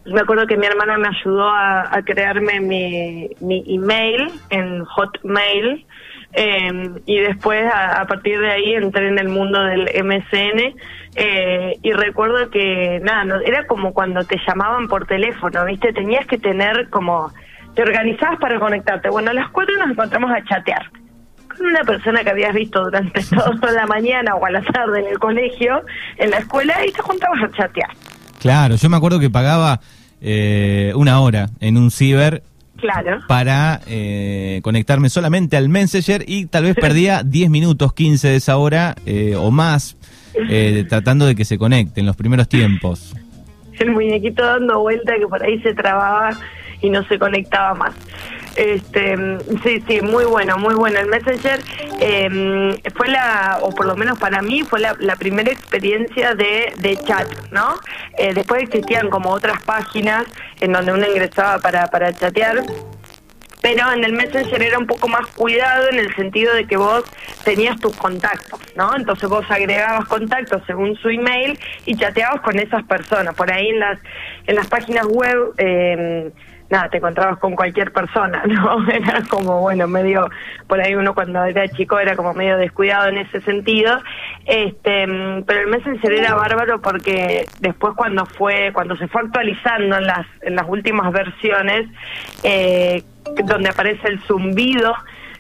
me 0.05 0.21
acuerdo 0.21 0.47
que 0.47 0.57
mi 0.57 0.65
hermana 0.65 0.97
me 0.97 1.09
ayudó 1.09 1.47
a, 1.49 2.01
crearme 2.05 2.59
mi, 2.59 3.29
mi, 3.39 3.63
email 3.67 4.31
en 4.49 4.83
Hotmail 4.83 5.85
em, 6.33 6.99
y 7.05 7.19
después 7.19 7.71
a, 7.71 8.05
partir 8.07 8.39
de 8.39 8.51
ahí 8.51 8.73
entré 8.73 9.07
en 9.07 9.19
el 9.19 9.29
mundo 9.29 9.63
del 9.63 9.87
MSN 10.03 10.75
eh, 11.15 11.77
y 11.81 11.91
recuerdo 11.91 12.49
que 12.49 12.99
nada, 13.03 13.25
no, 13.25 13.41
era 13.41 13.67
como 13.67 13.93
cuando 13.93 14.23
te 14.23 14.37
llamaban 14.47 14.87
por 14.87 15.05
teléfono, 15.05 15.65
¿viste? 15.65 15.93
Tenías 15.93 16.25
que 16.25 16.37
tener 16.37 16.89
como, 16.89 17.31
te 17.75 17.83
organizabas 17.83 18.39
para 18.39 18.59
conectarte. 18.59 19.09
Bueno, 19.09 19.31
a 19.31 19.33
las 19.33 19.49
cuatro 19.49 19.75
nos 19.77 19.91
encontramos 19.91 20.31
a 20.31 20.43
chatear 20.45 20.89
con 21.49 21.65
una 21.67 21.83
persona 21.83 22.23
que 22.23 22.29
habías 22.29 22.53
visto 22.53 22.83
durante 22.83 23.21
toda 23.29 23.71
la 23.73 23.85
mañana 23.85 24.35
o 24.35 24.45
a 24.45 24.51
la 24.51 24.61
tarde 24.61 25.01
en 25.01 25.07
el 25.07 25.19
colegio, 25.19 25.83
en 26.17 26.31
la 26.31 26.37
escuela 26.37 26.85
y 26.85 26.91
te 26.91 27.01
juntabas 27.01 27.43
a 27.43 27.51
chatear. 27.51 27.89
Claro, 28.41 28.75
yo 28.75 28.89
me 28.89 28.97
acuerdo 28.97 29.19
que 29.19 29.29
pagaba 29.29 29.81
eh, 30.19 30.93
una 30.95 31.21
hora 31.21 31.49
en 31.59 31.77
un 31.77 31.91
ciber 31.91 32.41
Claro. 32.77 33.19
para 33.27 33.79
eh, 33.85 34.59
conectarme 34.63 35.09
solamente 35.09 35.55
al 35.55 35.69
Messenger 35.69 36.23
y 36.27 36.47
tal 36.47 36.63
vez 36.63 36.75
perdía 36.75 37.21
10 37.21 37.51
minutos, 37.51 37.93
15 37.93 38.29
de 38.29 38.35
esa 38.37 38.57
hora 38.57 38.95
eh, 39.05 39.35
o 39.37 39.51
más 39.51 39.95
tratando 40.89 41.27
de 41.27 41.35
que 41.35 41.45
se 41.45 41.59
conecte 41.59 41.99
en 41.99 42.07
los 42.07 42.15
primeros 42.15 42.49
tiempos. 42.49 43.13
El 43.73 43.91
muñequito 43.91 44.43
dando 44.43 44.79
vuelta 44.79 45.13
que 45.19 45.27
por 45.27 45.43
ahí 45.43 45.61
se 45.61 45.75
trababa 45.75 46.31
y 46.81 46.89
no 46.89 47.03
se 47.03 47.19
conectaba 47.19 47.75
más. 47.75 47.93
Este, 48.55 49.15
sí, 49.63 49.83
sí, 49.87 50.01
muy 50.01 50.25
bueno, 50.25 50.57
muy 50.57 50.75
bueno. 50.75 50.99
El 50.99 51.07
Messenger 51.07 51.59
em, 51.99 52.77
fue 52.95 53.07
la, 53.07 53.59
o 53.61 53.71
por 53.71 53.85
lo 53.85 53.95
menos 53.95 54.19
para 54.19 54.41
mí, 54.41 54.63
fue 54.63 54.79
la, 54.79 55.15
primera 55.15 55.51
experiencia 55.51 56.35
de, 56.35 56.73
de 56.77 56.97
chat, 56.97 57.27
¿no? 57.51 57.75
Eh, 58.17 58.33
después 58.33 58.63
existían 58.63 59.09
como 59.09 59.31
otras 59.31 59.61
páginas 59.63 60.25
en 60.59 60.73
donde 60.73 60.91
uno 60.91 61.07
ingresaba 61.07 61.59
para, 61.59 61.87
para 61.87 62.11
chatear. 62.13 62.63
Pero 63.61 63.91
en 63.93 64.03
el 64.03 64.13
Messenger 64.13 64.61
era 64.63 64.79
un 64.79 64.87
poco 64.87 65.07
más 65.07 65.27
cuidado 65.27 65.89
en 65.89 65.99
el 65.99 66.13
sentido 66.15 66.53
de 66.55 66.65
que 66.65 66.77
vos 66.77 67.03
tenías 67.43 67.79
tus 67.79 67.95
contactos, 67.95 68.59
¿no? 68.75 68.95
Entonces 68.95 69.29
vos 69.29 69.45
agregabas 69.49 70.07
contactos 70.07 70.63
según 70.65 70.95
su 70.95 71.09
email 71.09 71.57
y 71.85 71.95
chateabas 71.95 72.41
con 72.41 72.57
esas 72.57 72.83
personas. 72.83 73.35
Por 73.35 73.53
ahí 73.53 73.69
en 73.69 73.79
las, 73.79 73.99
en 74.47 74.55
las 74.55 74.67
páginas 74.67 75.05
web... 75.05 75.53
Eh, 75.57 76.31
nada, 76.71 76.89
te 76.89 76.97
encontrabas 76.97 77.37
con 77.37 77.55
cualquier 77.55 77.91
persona, 77.91 78.43
¿no? 78.47 78.89
Era 78.89 79.21
como, 79.29 79.59
bueno, 79.59 79.87
medio, 79.87 80.29
por 80.67 80.79
ahí 80.81 80.95
uno 80.95 81.13
cuando 81.13 81.43
era 81.43 81.67
chico 81.67 81.99
era 81.99 82.15
como 82.15 82.33
medio 82.33 82.57
descuidado 82.57 83.09
en 83.09 83.17
ese 83.17 83.41
sentido, 83.41 84.01
este, 84.45 85.05
pero 85.45 85.59
el 85.59 85.67
Messenger 85.67 86.13
era 86.13 86.33
bárbaro 86.33 86.81
porque 86.81 87.45
después 87.59 87.93
cuando 87.95 88.25
fue, 88.25 88.71
cuando 88.73 88.95
se 88.95 89.07
fue 89.07 89.21
actualizando 89.21 89.97
en 89.97 90.07
las, 90.07 90.25
en 90.41 90.55
las 90.55 90.67
últimas 90.67 91.11
versiones, 91.11 91.87
eh, 92.43 93.03
donde 93.45 93.69
aparece 93.69 94.07
el 94.07 94.19
zumbido, 94.21 94.95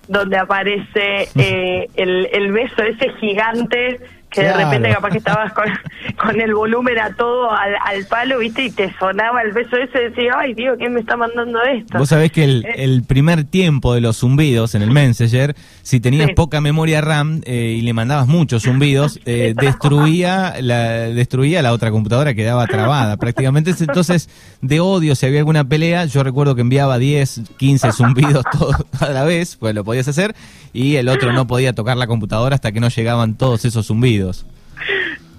donde 0.07 0.37
aparece 0.37 1.29
eh, 1.35 1.87
el, 1.95 2.29
el 2.31 2.51
beso 2.51 2.83
ese 2.83 3.09
gigante 3.19 3.99
que 4.31 4.41
de 4.43 4.53
repente 4.53 4.89
capaz 4.89 5.09
que 5.09 5.17
estabas 5.17 5.53
con, 5.53 5.65
con 6.17 6.39
el 6.39 6.53
volumen 6.53 6.97
a 6.99 7.13
todo 7.13 7.51
al, 7.51 7.73
al, 7.85 8.05
palo, 8.05 8.39
viste, 8.39 8.63
y 8.63 8.71
te 8.71 8.93
sonaba 8.97 9.41
el 9.41 9.51
beso 9.51 9.75
ese 9.75 9.99
y 9.99 10.09
decía, 10.09 10.31
ay, 10.37 10.55
tío, 10.55 10.77
¿quién 10.77 10.93
me 10.93 11.01
está 11.01 11.17
mandando 11.17 11.61
esto? 11.63 11.97
Vos 11.97 12.09
sabés 12.09 12.31
que 12.31 12.45
el, 12.45 12.65
eh. 12.65 12.75
el 12.77 13.03
primer 13.03 13.43
tiempo 13.43 13.93
de 13.93 13.99
los 13.99 14.19
zumbidos 14.19 14.73
en 14.73 14.83
el 14.83 14.91
Messenger, 14.91 15.53
si 15.81 15.99
tenías 15.99 16.29
poca 16.33 16.61
memoria 16.61 17.01
RAM 17.01 17.41
eh, 17.45 17.75
y 17.77 17.81
le 17.81 17.91
mandabas 17.93 18.27
muchos 18.27 18.63
zumbidos, 18.63 19.19
eh, 19.25 19.53
destruía, 19.55 20.55
la, 20.61 20.79
destruía 21.09 21.61
la 21.61 21.73
otra 21.73 21.91
computadora, 21.91 22.33
quedaba 22.33 22.65
trabada 22.67 23.17
prácticamente. 23.17 23.71
Entonces, 23.79 24.29
de 24.61 24.79
odio, 24.79 25.15
si 25.15 25.25
había 25.25 25.39
alguna 25.39 25.65
pelea, 25.65 26.05
yo 26.05 26.23
recuerdo 26.23 26.55
que 26.55 26.61
enviaba 26.61 26.97
10, 26.97 27.41
15 27.57 27.91
zumbidos 27.91 28.45
todos 28.57 28.77
a 29.01 29.09
la 29.09 29.25
vez, 29.25 29.57
pues 29.57 29.75
lo 29.75 29.83
podías 29.83 30.07
hacer, 30.07 30.35
y 30.71 30.95
el 30.95 31.09
otro 31.09 31.33
no 31.33 31.47
podía 31.47 31.73
tocar 31.73 31.97
la 31.97 32.07
computadora 32.07 32.55
hasta 32.55 32.71
que 32.71 32.79
no 32.79 32.87
llegaban 32.87 33.35
todos 33.35 33.65
esos 33.65 33.87
zumbidos. 33.87 34.20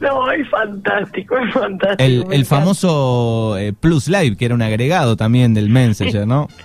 No, 0.00 0.30
es 0.32 0.48
fantástico, 0.48 1.38
es 1.38 1.52
fantástico. 1.52 2.02
El, 2.02 2.24
el 2.32 2.44
famoso 2.44 3.56
eh, 3.56 3.72
Plus 3.72 4.08
Live, 4.08 4.36
que 4.36 4.46
era 4.46 4.54
un 4.54 4.62
agregado 4.62 5.16
también 5.16 5.54
del 5.54 5.70
Messenger, 5.70 6.26
¿no? 6.26 6.48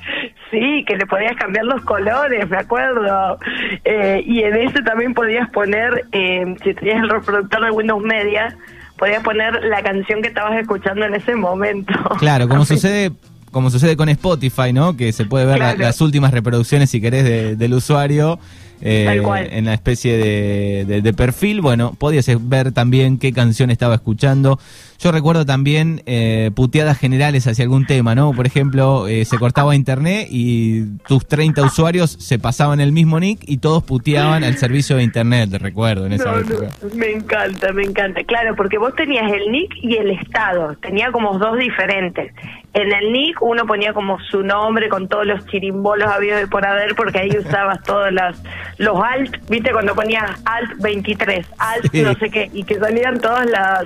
Sí, 0.49 0.85
que 0.87 0.95
le 0.95 1.05
podías 1.05 1.35
cambiar 1.35 1.65
los 1.65 1.81
colores, 1.81 2.49
me 2.49 2.55
acuerdo. 2.55 3.37
Eh, 3.83 4.23
y 4.25 4.43
en 4.43 4.55
ese 4.55 4.81
también 4.81 5.13
podías 5.13 5.49
poner, 5.49 6.05
eh, 6.13 6.55
si 6.63 6.73
tenías 6.73 7.03
el 7.03 7.09
reproductor 7.09 7.65
de 7.65 7.71
Windows 7.71 8.01
Media, 8.01 8.55
podías 8.97 9.21
poner 9.23 9.61
la 9.65 9.81
canción 9.83 10.21
que 10.21 10.29
estabas 10.29 10.57
escuchando 10.57 11.05
en 11.05 11.15
ese 11.15 11.35
momento. 11.35 11.93
Claro, 12.19 12.47
como 12.47 12.63
sucede 12.63 13.11
como 13.51 13.69
sucede 13.69 13.97
con 13.97 14.07
Spotify, 14.07 14.71
¿no? 14.71 14.95
Que 14.95 15.11
se 15.11 15.25
puede 15.25 15.45
ver 15.45 15.77
las 15.77 15.99
últimas 15.99 16.31
reproducciones, 16.31 16.89
si 16.89 17.01
querés, 17.01 17.57
del 17.57 17.73
usuario 17.73 18.39
eh, 18.81 19.21
en 19.51 19.65
la 19.65 19.73
especie 19.73 20.17
de, 20.17 21.13
perfil. 21.13 21.61
Bueno, 21.61 21.93
podías 21.97 22.27
ver 22.47 22.71
también 22.71 23.17
qué 23.17 23.33
canción 23.33 23.71
estaba 23.71 23.95
escuchando. 23.95 24.59
Yo 24.99 25.11
recuerdo 25.11 25.45
también 25.45 26.01
eh, 26.07 26.49
puteadas 26.55 26.97
generales 26.97 27.45
hacia 27.45 27.63
algún 27.63 27.85
tema, 27.85 28.15
¿no? 28.15 28.33
Por 28.33 28.47
ejemplo, 28.47 29.07
eh, 29.07 29.25
se 29.25 29.37
cortaba 29.37 29.75
internet 29.75 30.27
y 30.31 30.97
tus 31.07 31.27
30 31.27 31.61
usuarios 31.63 32.11
se 32.11 32.39
pasaban 32.39 32.79
el 32.79 32.91
mismo 32.91 33.19
nick 33.19 33.41
y 33.43 33.57
todos 33.57 33.83
puteaban 33.83 34.43
al 34.43 34.57
servicio 34.57 34.95
de 34.95 35.03
internet, 35.03 35.51
te 35.51 35.59
recuerdo, 35.59 36.07
en 36.07 36.13
esa 36.13 36.39
época. 36.39 36.69
me 36.95 37.11
encanta, 37.11 37.71
me 37.73 37.83
encanta. 37.83 38.23
Claro, 38.23 38.55
porque 38.55 38.79
vos 38.79 38.95
tenías 38.95 39.31
el 39.31 39.51
nick 39.51 39.71
y 39.83 39.97
el 39.97 40.11
estado, 40.11 40.75
tenía 40.81 41.11
como 41.11 41.37
dos 41.37 41.57
diferentes. 41.59 42.33
En 42.73 42.91
el 42.91 43.11
nick 43.11 43.41
uno 43.41 43.65
ponía 43.65 43.93
como 43.93 44.19
su 44.19 44.43
nombre 44.43 44.89
con 44.89 45.07
todos 45.07 45.25
los 45.25 45.45
chirimbolos 45.47 46.09
habidos 46.09 46.39
de 46.39 46.47
por 46.47 46.65
haber, 46.65 46.95
porque 46.95 47.19
ahí 47.19 47.37
usabas 47.37 47.81
todos 47.83 48.11
los, 48.11 48.37
los 48.77 49.01
alt, 49.01 49.35
viste 49.49 49.71
cuando 49.71 49.95
ponías 49.95 50.29
alt 50.45 50.71
23, 50.79 51.45
alt 51.57 51.93
no 51.93 52.13
sé 52.15 52.29
qué, 52.29 52.49
y 52.53 52.63
que 52.63 52.79
salían 52.79 53.19
todas 53.19 53.45
las 53.49 53.85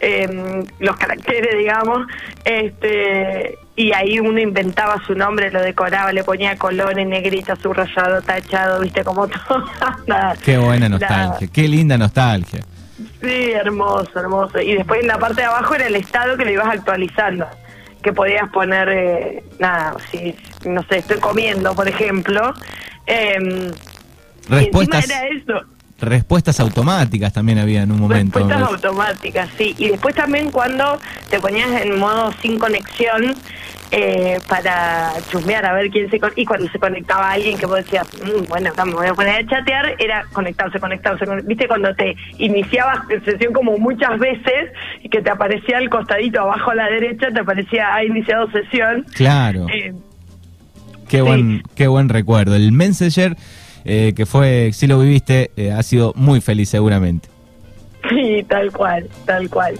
eh, 0.00 0.64
los 0.78 0.96
caracteres, 0.96 1.58
digamos, 1.58 2.06
este 2.44 3.58
y 3.76 3.92
ahí 3.92 4.20
uno 4.20 4.38
inventaba 4.38 5.00
su 5.06 5.14
nombre, 5.14 5.50
lo 5.50 5.62
decoraba, 5.62 6.12
le 6.12 6.22
ponía 6.22 6.56
colores, 6.56 7.06
negrita, 7.06 7.56
subrayado, 7.56 8.20
tachado, 8.20 8.80
viste, 8.80 9.02
como 9.04 9.26
todo. 9.48 9.64
qué 10.44 10.58
buena 10.58 10.88
nostalgia, 10.88 11.48
qué 11.50 11.68
linda 11.68 11.96
nostalgia. 11.96 12.60
Sí, 13.22 13.52
hermoso, 13.52 14.10
hermoso. 14.18 14.60
Y 14.60 14.74
después 14.74 15.00
en 15.00 15.06
la 15.06 15.18
parte 15.18 15.40
de 15.40 15.46
abajo 15.46 15.74
era 15.74 15.86
el 15.86 15.96
estado 15.96 16.36
que 16.36 16.44
lo 16.44 16.50
ibas 16.50 16.68
actualizando, 16.68 17.46
que 18.02 18.12
podías 18.12 18.50
poner, 18.50 18.88
eh, 18.90 19.44
nada, 19.58 19.94
si, 20.10 20.34
no 20.66 20.82
sé, 20.82 20.98
estoy 20.98 21.18
comiendo, 21.18 21.74
por 21.74 21.88
ejemplo. 21.88 22.52
Eh, 23.06 23.72
Respuestas. 24.48 25.08
era 25.08 25.28
eso 25.28 25.66
respuestas 26.00 26.58
automáticas 26.60 27.32
también 27.32 27.58
había 27.58 27.82
en 27.82 27.92
un 27.92 28.00
momento. 28.00 28.38
Respuestas 28.38 28.70
automáticas, 28.70 29.50
sí. 29.56 29.74
Y 29.78 29.88
después 29.88 30.14
también 30.14 30.50
cuando 30.50 30.98
te 31.28 31.38
ponías 31.40 31.70
en 31.82 31.98
modo 31.98 32.32
sin 32.40 32.58
conexión 32.58 33.34
eh, 33.90 34.38
para 34.48 35.12
chusmear 35.30 35.66
a 35.66 35.72
ver 35.72 35.90
quién 35.90 36.08
se 36.10 36.20
y 36.36 36.44
cuando 36.44 36.70
se 36.70 36.78
conectaba 36.78 37.32
alguien 37.32 37.58
que 37.58 37.66
vos 37.66 37.76
decías, 37.76 38.06
mm, 38.22 38.48
bueno, 38.48 38.70
me 38.86 38.92
voy 38.92 39.06
a 39.08 39.14
poner 39.14 39.44
a 39.44 39.46
chatear, 39.48 39.96
era 39.98 40.24
conectarse, 40.32 40.78
conectarse, 40.78 41.24
viste 41.44 41.66
cuando 41.66 41.94
te 41.94 42.16
iniciabas 42.38 43.00
sesión 43.24 43.52
como 43.52 43.76
muchas 43.78 44.18
veces 44.18 44.70
y 45.02 45.08
que 45.08 45.20
te 45.20 45.30
aparecía 45.30 45.78
al 45.78 45.90
costadito 45.90 46.40
abajo 46.40 46.70
a 46.70 46.76
la 46.76 46.86
derecha, 46.86 47.28
te 47.32 47.40
aparecía 47.40 47.94
ha 47.94 48.04
iniciado 48.04 48.50
sesión. 48.52 49.04
Claro. 49.12 49.66
Eh, 49.68 49.92
qué 51.08 51.20
buen, 51.22 51.62
qué 51.74 51.88
buen 51.88 52.08
recuerdo. 52.08 52.54
El 52.54 52.70
Messenger 52.72 53.36
eh, 53.84 54.12
que 54.14 54.26
fue, 54.26 54.70
si 54.72 54.86
lo 54.86 54.98
viviste, 55.00 55.50
eh, 55.56 55.72
ha 55.72 55.82
sido 55.82 56.12
muy 56.16 56.40
feliz 56.40 56.68
seguramente. 56.68 57.28
Sí, 58.08 58.44
tal 58.48 58.72
cual, 58.72 59.08
tal 59.26 59.48
cual. 59.50 59.78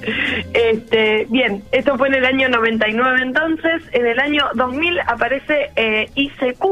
Este, 0.53 1.27
bien, 1.31 1.63
esto 1.73 1.97
fue 1.97 2.09
en 2.09 2.15
el 2.15 2.25
año 2.27 2.49
99 2.49 3.19
entonces. 3.23 3.83
En 3.93 4.07
el 4.07 4.19
año 4.21 4.45
2000 4.55 5.01
aparece 5.07 5.71
eh, 5.77 6.11
ICQ, 6.15 6.65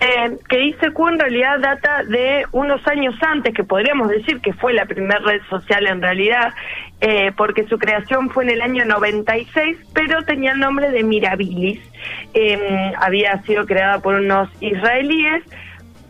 eh, 0.00 0.36
que 0.48 0.64
ICQ 0.66 0.98
en 1.08 1.18
realidad 1.18 1.58
data 1.60 2.04
de 2.04 2.44
unos 2.52 2.86
años 2.86 3.14
antes, 3.22 3.54
que 3.54 3.64
podríamos 3.64 4.08
decir 4.10 4.40
que 4.40 4.52
fue 4.52 4.74
la 4.74 4.84
primera 4.84 5.18
red 5.20 5.40
social 5.48 5.86
en 5.86 6.02
realidad, 6.02 6.52
eh, 7.00 7.32
porque 7.36 7.66
su 7.66 7.78
creación 7.78 8.30
fue 8.30 8.44
en 8.44 8.50
el 8.50 8.60
año 8.60 8.84
96, 8.84 9.78
pero 9.94 10.22
tenía 10.22 10.52
el 10.52 10.60
nombre 10.60 10.90
de 10.90 11.02
Mirabilis. 11.02 11.80
Em, 12.34 12.92
había 13.00 13.40
sido 13.42 13.64
creada 13.64 14.00
por 14.00 14.14
unos 14.14 14.48
israelíes, 14.60 15.42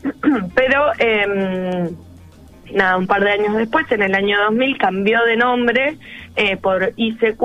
pero 0.54 0.92
em, 0.98 1.90
nada, 2.72 2.96
un 2.96 3.06
par 3.06 3.22
de 3.22 3.32
años 3.32 3.56
después, 3.56 3.90
en 3.90 4.02
el 4.02 4.14
año 4.14 4.38
2000, 4.44 4.78
cambió 4.78 5.24
de 5.24 5.36
nombre 5.36 5.98
eh, 6.36 6.56
por 6.56 6.92
ICQ 6.96 7.42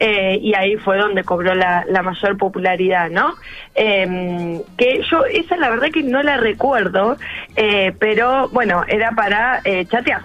eh, 0.00 0.38
y 0.40 0.54
ahí 0.54 0.76
fue 0.76 0.98
donde 0.98 1.24
cobró 1.24 1.54
la, 1.54 1.84
mayor 2.02 2.36
popularidad, 2.36 3.10
¿no? 3.10 3.34
Em, 3.74 4.60
que 4.76 5.02
yo, 5.10 5.24
esa 5.26 5.56
la 5.56 5.70
verdad 5.70 5.88
que 5.92 6.02
no 6.02 6.22
la 6.22 6.36
recuerdo, 6.36 7.16
eh, 7.56 7.92
pero 7.98 8.48
bueno, 8.48 8.84
era 8.88 9.12
para 9.12 9.62
chatear. 9.88 10.22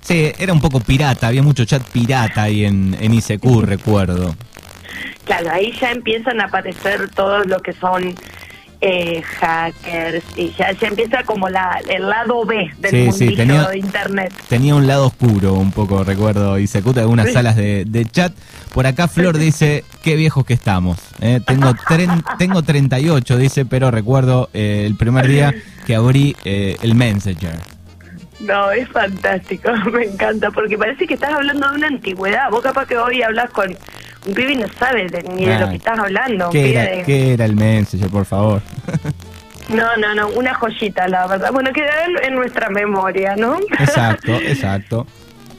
Sí, 0.00 0.30
era 0.38 0.52
un 0.52 0.60
poco 0.60 0.80
pirata, 0.80 1.28
había 1.28 1.42
mucho 1.42 1.64
chat 1.64 1.82
pirata 1.90 2.42
ahí 2.42 2.66
en, 2.66 2.94
en 3.00 3.14
ICQ, 3.14 3.62
recuerdo. 3.62 4.34
Claro, 5.24 5.50
ahí 5.50 5.72
ya 5.80 5.90
empiezan 5.92 6.40
a 6.40 6.44
aparecer 6.44 7.08
todos 7.10 7.46
lo 7.46 7.60
que 7.60 7.72
son 7.72 8.14
eh, 8.86 9.22
hackers 9.22 10.22
y 10.36 10.50
ya, 10.50 10.74
se 10.74 10.86
empieza 10.86 11.22
como 11.24 11.48
la, 11.48 11.80
el 11.88 12.06
lado 12.06 12.44
B 12.44 12.70
del 12.76 13.12
sí, 13.14 13.34
tenía, 13.34 13.68
de 13.68 13.78
internet. 13.78 14.30
Tenía 14.50 14.74
un 14.74 14.86
lado 14.86 15.06
oscuro 15.06 15.54
un 15.54 15.72
poco, 15.72 16.04
recuerdo, 16.04 16.58
y 16.58 16.66
se 16.66 16.82
de 16.82 17.00
algunas 17.00 17.32
salas 17.32 17.56
de, 17.56 18.06
chat. 18.12 18.34
Por 18.74 18.86
acá 18.86 19.08
Flor 19.08 19.38
dice, 19.38 19.84
qué 20.02 20.16
viejos 20.16 20.44
que 20.44 20.52
estamos. 20.52 20.98
Eh, 21.22 21.40
tengo, 21.46 21.72
tengo 22.38 22.62
38, 22.62 23.38
dice, 23.38 23.64
pero 23.64 23.90
recuerdo 23.90 24.50
eh, 24.52 24.84
el 24.86 24.96
primer 24.96 25.28
día 25.28 25.54
que 25.86 25.94
abrí 25.94 26.36
eh, 26.44 26.76
el 26.82 26.94
Messenger. 26.94 27.56
No, 28.40 28.70
es 28.70 28.86
fantástico, 28.90 29.70
me 29.92 30.04
encanta, 30.04 30.50
porque 30.50 30.76
parece 30.76 31.06
que 31.06 31.14
estás 31.14 31.32
hablando 31.32 31.70
de 31.70 31.76
una 31.76 31.86
antigüedad. 31.86 32.50
Vos 32.50 32.62
capaz 32.62 32.86
que 32.86 32.98
hoy 32.98 33.22
hablas 33.22 33.48
con 33.48 33.74
un 34.26 34.34
pibe 34.34 34.56
no 34.56 34.66
sabe 34.78 35.06
ni 35.34 35.46
de 35.46 35.58
lo 35.58 35.70
que 35.70 35.76
estás 35.76 35.98
hablando. 35.98 36.50
¿Qué 36.50 36.70
era, 36.70 37.02
¿Qué 37.04 37.32
era 37.32 37.44
el 37.46 37.54
Messenger, 37.54 38.10
por 38.10 38.26
favor? 38.26 38.62
No, 39.68 39.96
no, 39.96 40.14
no, 40.14 40.28
una 40.28 40.54
joyita, 40.54 41.08
la 41.08 41.26
verdad. 41.26 41.50
Bueno, 41.52 41.72
queda 41.72 42.06
en, 42.22 42.34
nuestra 42.34 42.68
memoria, 42.68 43.34
¿no? 43.36 43.58
Exacto, 43.78 44.34
exacto. 44.34 45.06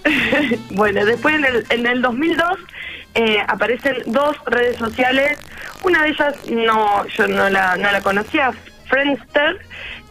bueno, 0.72 1.04
después 1.06 1.36
en 1.36 1.46
el, 1.46 1.66
en 1.70 1.88
el 1.88 2.02
2002 2.02 2.46
eh, 3.16 3.38
aparecen 3.48 3.96
dos 4.08 4.38
redes 4.46 4.78
sociales. 4.78 5.40
Una 5.84 6.04
de 6.04 6.10
ellas 6.10 6.36
no, 6.52 7.06
yo 7.08 7.28
no 7.28 7.50
la, 7.50 7.76
no 7.78 7.92
la 7.92 8.02
conocía, 8.02 8.52
Friendster, 8.88 9.60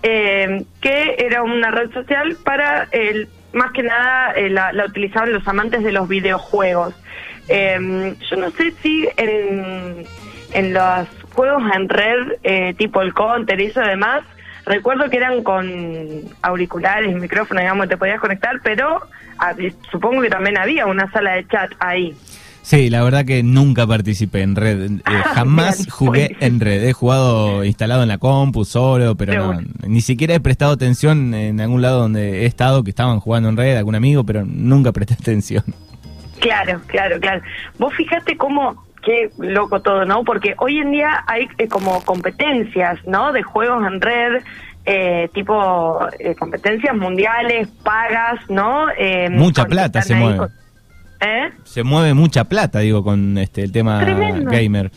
eh, 0.02 0.64
que 0.80 1.16
era 1.18 1.42
una 1.42 1.70
red 1.70 1.92
social 1.92 2.36
para 2.44 2.88
el 2.90 3.28
más 3.52 3.70
que 3.72 3.84
nada 3.84 4.32
eh, 4.32 4.50
la, 4.50 4.72
la, 4.72 4.84
utilizaban 4.84 5.32
los 5.32 5.46
amantes 5.46 5.84
de 5.84 5.92
los 5.92 6.08
videojuegos. 6.08 6.94
Eh, 7.48 8.14
yo 8.30 8.36
no 8.36 8.50
sé 8.50 8.72
si 8.82 9.08
en, 9.16 10.04
en 10.52 10.74
los 10.74 11.08
juegos 11.34 11.62
en 11.74 11.88
red, 11.88 12.38
eh, 12.42 12.74
tipo 12.74 13.02
el 13.02 13.12
Counter 13.12 13.60
y 13.60 13.66
eso 13.66 13.80
demás, 13.80 14.22
recuerdo 14.64 15.10
que 15.10 15.16
eran 15.16 15.42
con 15.42 15.66
auriculares, 16.42 17.14
micrófonos, 17.14 17.62
digamos, 17.62 17.88
te 17.88 17.96
podías 17.96 18.20
conectar, 18.20 18.60
pero 18.62 19.00
ah, 19.38 19.54
supongo 19.90 20.22
que 20.22 20.30
también 20.30 20.58
había 20.58 20.86
una 20.86 21.10
sala 21.10 21.32
de 21.32 21.46
chat 21.48 21.72
ahí. 21.80 22.16
Sí, 22.62 22.88
la 22.88 23.02
verdad 23.02 23.26
que 23.26 23.42
nunca 23.42 23.86
participé 23.86 24.40
en 24.40 24.56
red, 24.56 24.90
eh, 24.90 25.00
jamás 25.34 25.86
jugué 25.90 26.34
en 26.40 26.60
red, 26.60 26.82
he 26.82 26.94
jugado 26.94 27.62
instalado 27.62 28.02
en 28.02 28.08
la 28.08 28.16
compu 28.16 28.64
solo, 28.64 29.16
pero 29.16 29.60
ni 29.86 30.00
siquiera 30.00 30.34
he 30.34 30.40
prestado 30.40 30.72
atención 30.72 31.34
en 31.34 31.60
algún 31.60 31.82
lado 31.82 32.00
donde 32.00 32.42
he 32.42 32.46
estado 32.46 32.82
que 32.82 32.88
estaban 32.88 33.20
jugando 33.20 33.50
en 33.50 33.58
red, 33.58 33.76
algún 33.76 33.96
amigo, 33.96 34.24
pero 34.24 34.46
nunca 34.46 34.92
presté 34.92 35.12
atención. 35.20 35.62
Claro, 36.40 36.80
claro, 36.86 37.20
claro. 37.20 37.42
Vos 37.78 37.92
fijate 37.94 38.36
cómo, 38.36 38.83
qué 39.04 39.30
loco 39.38 39.80
todo, 39.80 40.04
¿no? 40.04 40.24
Porque 40.24 40.54
hoy 40.58 40.78
en 40.78 40.90
día 40.90 41.24
hay 41.26 41.48
eh, 41.58 41.68
como 41.68 42.02
competencias, 42.04 42.98
¿no? 43.06 43.32
De 43.32 43.42
juegos 43.42 43.86
en 43.86 44.00
red, 44.00 44.42
eh, 44.84 45.28
tipo 45.32 45.98
eh, 46.18 46.34
competencias 46.34 46.94
mundiales, 46.96 47.68
pagas, 47.82 48.40
¿no? 48.48 48.86
mucha 49.30 49.66
plata 49.66 50.02
se 50.02 50.14
mueve. 50.14 50.46
¿Eh? 51.20 51.50
Se 51.64 51.82
mueve 51.82 52.12
mucha 52.12 52.44
plata, 52.44 52.80
digo, 52.80 53.02
con 53.02 53.38
este 53.38 53.62
el 53.62 53.72
tema 53.72 54.04
gamer. 54.04 54.90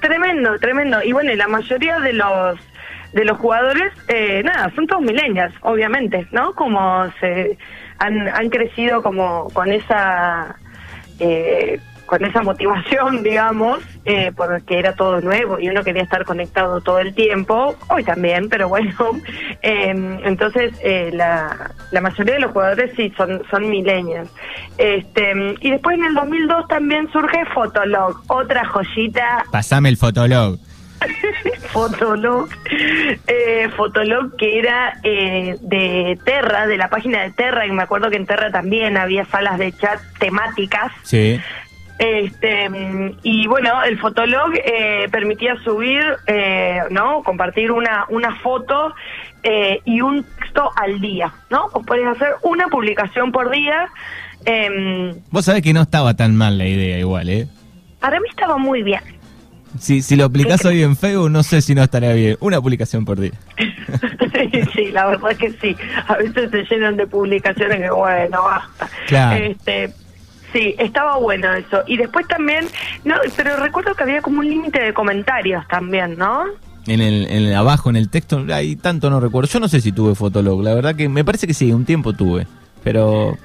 Tremendo, 0.00 0.58
tremendo. 0.58 1.02
Y 1.02 1.12
bueno, 1.12 1.34
la 1.34 1.48
mayoría 1.48 1.98
de 2.00 2.12
los 2.12 2.58
de 3.14 3.24
los 3.24 3.38
jugadores, 3.38 3.92
nada, 4.44 4.72
son 4.74 4.86
todos 4.88 5.02
milenias, 5.02 5.52
obviamente, 5.62 6.26
¿no? 6.32 6.52
Como 6.54 7.10
se 7.20 7.56
han, 7.98 8.28
han 8.28 8.50
crecido 8.50 9.02
como 9.02 9.48
con 9.52 9.70
esa 9.70 10.56
eh, 11.18 11.80
con 12.06 12.24
esa 12.24 12.42
motivación, 12.42 13.22
digamos, 13.22 13.80
eh, 14.04 14.32
porque 14.36 14.78
era 14.78 14.94
todo 14.94 15.20
nuevo 15.20 15.58
y 15.58 15.68
uno 15.68 15.82
quería 15.82 16.02
estar 16.02 16.24
conectado 16.24 16.80
todo 16.80 16.98
el 16.98 17.14
tiempo, 17.14 17.76
hoy 17.88 18.04
también, 18.04 18.48
pero 18.48 18.68
bueno, 18.68 18.94
em, 19.62 20.18
entonces 20.24 20.74
eh, 20.82 21.10
la, 21.12 21.70
la 21.90 22.00
mayoría 22.00 22.34
de 22.34 22.40
los 22.40 22.52
jugadores 22.52 22.92
sí 22.96 23.12
son, 23.16 23.42
son 23.50 23.68
milenios. 23.68 24.28
Este, 24.78 25.32
y 25.60 25.70
después 25.70 25.96
en 25.98 26.04
el 26.04 26.14
2002 26.14 26.68
también 26.68 27.10
surge 27.12 27.44
Fotolog, 27.54 28.22
otra 28.28 28.66
joyita. 28.66 29.44
Pasame 29.50 29.88
el 29.88 29.96
Fotolog. 29.96 30.58
Fotolog, 31.72 32.48
eh, 33.26 33.68
Fotolog 33.76 34.36
que 34.36 34.58
era 34.58 34.98
eh, 35.02 35.56
de 35.60 36.18
Terra, 36.24 36.66
de 36.66 36.76
la 36.76 36.88
página 36.88 37.22
de 37.22 37.30
Terra, 37.30 37.66
y 37.66 37.72
me 37.72 37.82
acuerdo 37.82 38.10
que 38.10 38.16
en 38.16 38.26
Terra 38.26 38.50
también 38.50 38.96
había 38.96 39.24
salas 39.26 39.58
de 39.58 39.72
chat 39.72 40.00
temáticas. 40.18 40.92
Sí. 41.02 41.40
Este, 41.98 42.68
y 43.22 43.46
bueno, 43.46 43.82
el 43.84 43.98
Fotolog 43.98 44.52
eh, 44.54 45.08
permitía 45.12 45.56
subir, 45.62 46.02
eh, 46.26 46.80
¿no? 46.90 47.22
Compartir 47.22 47.70
una, 47.70 48.06
una 48.08 48.34
foto 48.40 48.94
eh, 49.42 49.80
y 49.84 50.00
un 50.00 50.24
texto 50.24 50.70
al 50.74 51.00
día, 51.00 51.32
¿no? 51.50 51.66
O 51.72 51.82
puedes 51.82 52.06
hacer 52.06 52.34
una 52.42 52.66
publicación 52.68 53.30
por 53.30 53.50
día. 53.50 53.88
Em, 54.44 55.14
Vos 55.30 55.44
sabés 55.44 55.62
que 55.62 55.72
no 55.72 55.82
estaba 55.82 56.14
tan 56.14 56.34
mal 56.34 56.58
la 56.58 56.66
idea 56.66 56.98
igual, 56.98 57.28
¿eh? 57.28 57.46
Para 58.00 58.18
mí 58.18 58.26
estaba 58.28 58.58
muy 58.58 58.82
bien. 58.82 59.00
Si, 59.78 60.02
si 60.02 60.14
lo 60.16 60.24
aplicás 60.24 60.64
hoy 60.64 60.82
en 60.82 60.96
Facebook, 60.96 61.30
no 61.30 61.42
sé 61.42 61.60
si 61.60 61.74
no 61.74 61.82
estaría 61.82 62.12
bien. 62.12 62.36
Una 62.40 62.60
publicación 62.60 63.04
por 63.04 63.18
día. 63.18 63.32
sí, 64.74 64.90
la 64.92 65.06
verdad 65.06 65.32
es 65.32 65.38
que 65.38 65.50
sí. 65.52 65.76
A 66.06 66.16
veces 66.16 66.50
se 66.50 66.62
llenan 66.64 66.96
de 66.96 67.06
publicaciones 67.06 67.80
que, 67.80 67.90
bueno, 67.90 68.42
basta. 68.44 68.88
Claro. 69.06 69.44
Este, 69.44 69.92
sí, 70.54 70.74
estaba 70.78 71.18
bueno 71.18 71.52
eso. 71.52 71.82
Y 71.86 71.98
después 71.98 72.26
también, 72.26 72.66
no, 73.04 73.16
pero 73.36 73.56
recuerdo 73.56 73.94
que 73.94 74.04
había 74.04 74.22
como 74.22 74.38
un 74.38 74.48
límite 74.48 74.80
de 74.80 74.94
comentarios 74.94 75.66
también, 75.68 76.16
¿no? 76.16 76.44
En 76.86 77.00
el, 77.00 77.26
en 77.26 77.44
el 77.44 77.54
abajo, 77.54 77.90
en 77.90 77.96
el 77.96 78.08
texto, 78.08 78.44
ahí 78.50 78.76
tanto 78.76 79.10
no 79.10 79.20
recuerdo. 79.20 79.50
Yo 79.50 79.60
no 79.60 79.68
sé 79.68 79.82
si 79.82 79.92
tuve 79.92 80.14
Fotolog, 80.14 80.62
la 80.62 80.74
verdad 80.74 80.94
que 80.94 81.08
me 81.08 81.24
parece 81.24 81.46
que 81.46 81.54
sí, 81.54 81.72
un 81.72 81.84
tiempo 81.84 82.14
tuve. 82.14 82.46
Pero 82.82 83.36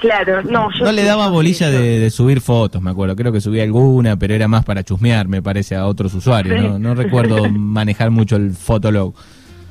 Claro, 0.00 0.42
no, 0.42 0.70
yo 0.78 0.86
No 0.86 0.92
le 0.92 1.04
daba 1.04 1.28
bolilla 1.28 1.70
de, 1.70 2.08
subir 2.10 2.40
fotos, 2.40 2.80
me 2.80 2.90
acuerdo. 2.90 3.14
Creo 3.16 3.32
que 3.32 3.40
subía 3.40 3.62
alguna, 3.62 4.16
pero 4.16 4.34
era 4.34 4.48
más 4.48 4.64
para 4.64 4.82
chusmear, 4.82 5.28
me 5.28 5.42
parece, 5.42 5.76
a 5.76 5.86
otros 5.86 6.14
usuarios. 6.14 6.62
¿no? 6.62 6.78
no 6.78 6.94
recuerdo 6.94 7.48
manejar 7.50 8.10
mucho 8.10 8.36
el 8.36 8.52
Fotolog. 8.52 9.14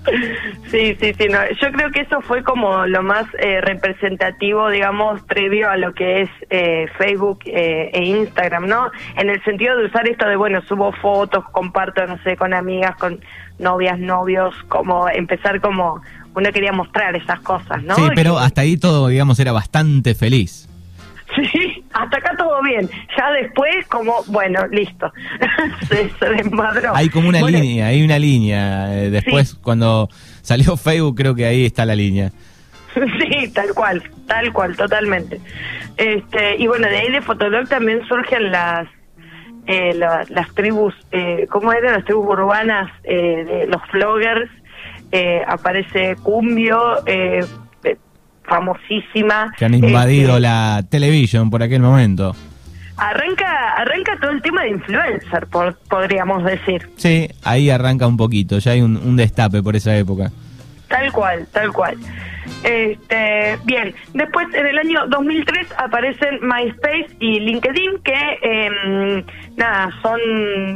Sí, 0.69 0.95
sí, 0.99 1.13
sí. 1.17 1.27
No. 1.29 1.39
Yo 1.61 1.71
creo 1.71 1.91
que 1.91 2.01
eso 2.01 2.21
fue 2.21 2.43
como 2.43 2.85
lo 2.85 3.01
más 3.01 3.25
eh, 3.39 3.59
representativo, 3.61 4.69
digamos, 4.69 5.21
previo 5.23 5.69
a 5.69 5.77
lo 5.77 5.93
que 5.93 6.21
es 6.21 6.29
eh, 6.49 6.87
Facebook 6.97 7.39
eh, 7.45 7.89
e 7.93 8.03
Instagram, 8.05 8.67
¿no? 8.67 8.91
En 9.17 9.29
el 9.29 9.43
sentido 9.43 9.75
de 9.77 9.85
usar 9.85 10.07
esto 10.07 10.27
de, 10.27 10.35
bueno, 10.35 10.61
subo 10.61 10.91
fotos, 10.91 11.43
comparto, 11.51 12.05
no 12.05 12.21
sé, 12.23 12.37
con 12.37 12.53
amigas, 12.53 12.95
con 12.97 13.19
novias, 13.57 13.99
novios, 13.99 14.53
como 14.67 15.09
empezar 15.09 15.59
como 15.59 16.01
uno 16.35 16.51
quería 16.51 16.71
mostrar 16.71 17.15
esas 17.15 17.39
cosas, 17.41 17.83
¿no? 17.83 17.95
Sí, 17.95 18.03
pero 18.15 18.37
hasta 18.37 18.61
ahí 18.61 18.77
todo, 18.77 19.07
digamos, 19.07 19.39
era 19.39 19.51
bastante 19.51 20.15
feliz. 20.15 20.67
Sí, 21.35 21.78
hasta 22.03 22.17
acá 22.17 22.35
todo 22.37 22.61
bien. 22.63 22.89
Ya 23.17 23.31
después, 23.31 23.87
como, 23.87 24.23
bueno, 24.27 24.67
listo. 24.67 25.11
se, 25.89 26.29
desmadró. 26.29 26.95
Hay 26.95 27.09
como 27.09 27.29
una 27.29 27.41
línea, 27.41 27.87
hay 27.87 28.03
una 28.03 28.19
línea. 28.19 28.95
Eh, 28.95 29.09
después, 29.09 29.55
cuando 29.55 30.09
salió 30.41 30.77
Facebook, 30.77 31.15
creo 31.15 31.35
que 31.35 31.45
ahí 31.45 31.65
está 31.65 31.85
la 31.85 31.95
línea. 31.95 32.31
Sí, 33.19 33.47
tal 33.53 33.73
cual, 33.75 34.03
tal 34.27 34.51
cual, 34.51 34.75
totalmente. 34.75 35.39
Este, 35.95 36.57
y 36.57 36.65
bueno, 36.65 36.87
de 36.87 36.97
ahí 36.97 37.11
de 37.11 37.21
Fotolog 37.21 37.69
también 37.69 38.05
surgen 38.07 38.51
las 38.51 38.87
eh, 39.67 39.93
las 39.93 40.53
tribus, 40.55 40.95
eh, 41.11 41.45
¿cómo 41.51 41.71
eran 41.71 41.93
las 41.93 42.05
tribus 42.05 42.27
urbanas 42.27 42.91
eh, 43.03 43.45
de 43.45 43.67
los 43.67 43.81
vloggers? 43.93 44.49
eh, 45.11 45.43
aparece 45.47 46.15
Cumbio, 46.21 47.05
eh, 47.05 47.45
famosísima. 48.49 49.53
Que 49.57 49.65
han 49.65 49.73
invadido 49.75 50.31
Este, 50.31 50.41
la 50.41 50.83
televisión 50.89 51.49
por 51.49 51.63
aquel 51.63 51.81
momento. 51.81 52.35
Arranca, 52.97 53.75
arranca 53.77 54.17
todo 54.19 54.31
el 54.31 54.41
tema 54.41 54.63
de 54.63 54.71
influencer, 54.71 55.47
por- 55.47 55.77
podríamos 55.89 56.43
decir. 56.43 56.89
Sí, 56.97 57.29
ahí 57.43 57.69
arranca 57.69 58.05
un 58.07 58.17
poquito, 58.17 58.57
ya 58.59 58.71
hay 58.71 58.81
un, 58.81 58.97
un 58.97 59.15
destape 59.15 59.63
por 59.63 59.75
esa 59.77 59.95
época. 59.95 60.31
Tal 60.89 61.11
cual, 61.13 61.47
tal 61.53 61.71
cual. 61.71 61.95
Este, 62.63 63.57
bien, 63.63 63.93
después 64.13 64.47
en 64.53 64.65
el 64.65 64.77
año 64.79 65.07
2003 65.07 65.67
aparecen 65.77 66.39
MySpace 66.41 67.07
y 67.19 67.39
LinkedIn, 67.39 67.99
que 68.03 68.39
em, 68.41 69.23
nada, 69.55 69.91
son 70.01 70.19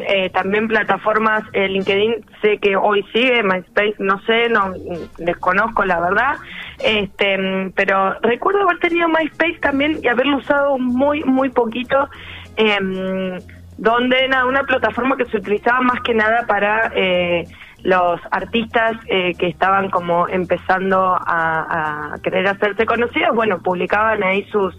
eh, 0.08 0.30
también 0.34 0.68
plataformas, 0.68 1.44
eh, 1.54 1.68
LinkedIn 1.68 2.24
sé 2.42 2.58
que 2.60 2.76
hoy 2.76 3.04
sigue, 3.12 3.42
MySpace 3.44 3.96
no 4.00 4.22
sé, 4.22 4.50
no 4.50 4.72
desconozco 5.18 5.84
la 5.84 6.00
verdad, 6.00 6.36
este, 6.84 7.72
pero 7.76 8.20
recuerdo 8.22 8.64
haber 8.64 8.80
tenido 8.80 9.08
MySpace 9.08 9.60
también 9.62 10.00
y 10.04 10.08
haberlo 10.08 10.38
usado 10.38 10.78
muy, 10.78 11.24
muy 11.24 11.50
poquito. 11.50 12.10
em, 12.56 13.40
donde 13.78 14.28
nada, 14.28 14.46
una 14.46 14.64
plataforma 14.64 15.18
que 15.18 15.26
se 15.26 15.38
utilizaba 15.38 15.82
más 15.82 16.00
que 16.02 16.14
nada 16.14 16.46
para 16.46 16.92
eh, 16.96 17.46
los 17.84 18.20
artistas 18.32 18.96
eh, 19.08 19.34
que 19.36 19.48
estaban 19.48 19.90
como 19.90 20.28
empezando 20.28 21.18
a, 21.20 22.16
querer 22.24 22.48
hacerse 22.48 22.86
conocidos, 22.86 23.36
bueno, 23.36 23.60
publicaban 23.60 24.24
ahí 24.24 24.44
sus 24.46 24.76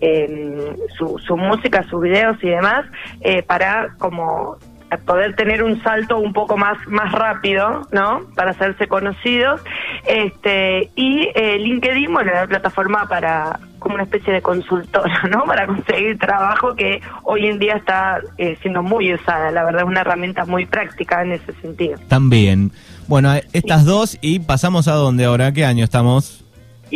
eh, 0.00 0.76
su, 0.96 1.18
su 1.18 1.36
música, 1.36 1.82
sus 1.84 2.00
videos 2.02 2.36
y 2.42 2.50
demás, 2.50 2.84
eh, 3.20 3.42
para 3.42 3.94
como 3.98 4.58
poder 5.04 5.34
tener 5.34 5.62
un 5.62 5.82
salto 5.82 6.18
un 6.18 6.32
poco 6.32 6.56
más 6.56 6.76
más 6.86 7.12
rápido, 7.12 7.86
¿no? 7.92 8.22
Para 8.34 8.50
hacerse 8.50 8.86
conocidos. 8.86 9.60
Este 10.06 10.90
y 10.94 11.28
eh, 11.34 11.58
LinkedIn, 11.58 12.12
bueno, 12.12 12.32
la 12.32 12.46
plataforma 12.46 13.08
para 13.08 13.58
como 13.78 13.96
una 13.96 14.04
especie 14.04 14.32
de 14.32 14.40
consultora, 14.42 15.22
¿no? 15.30 15.44
Para 15.46 15.66
conseguir 15.66 16.18
trabajo 16.18 16.74
que 16.74 17.02
hoy 17.22 17.46
en 17.46 17.58
día 17.58 17.74
está 17.76 18.18
eh, 18.38 18.56
siendo 18.62 18.82
muy 18.82 19.12
usada. 19.12 19.50
La 19.50 19.62
verdad 19.62 19.82
es 19.82 19.88
una 19.88 20.00
herramienta 20.00 20.46
muy 20.46 20.64
práctica 20.64 21.22
en 21.22 21.32
ese 21.32 21.52
sentido. 21.60 21.98
También. 22.08 22.72
Bueno, 23.06 23.34
estas 23.52 23.84
dos 23.84 24.16
y 24.22 24.38
pasamos 24.38 24.88
a 24.88 24.92
dónde 24.92 25.26
ahora, 25.26 25.52
¿qué 25.52 25.66
año 25.66 25.84
estamos? 25.84 26.43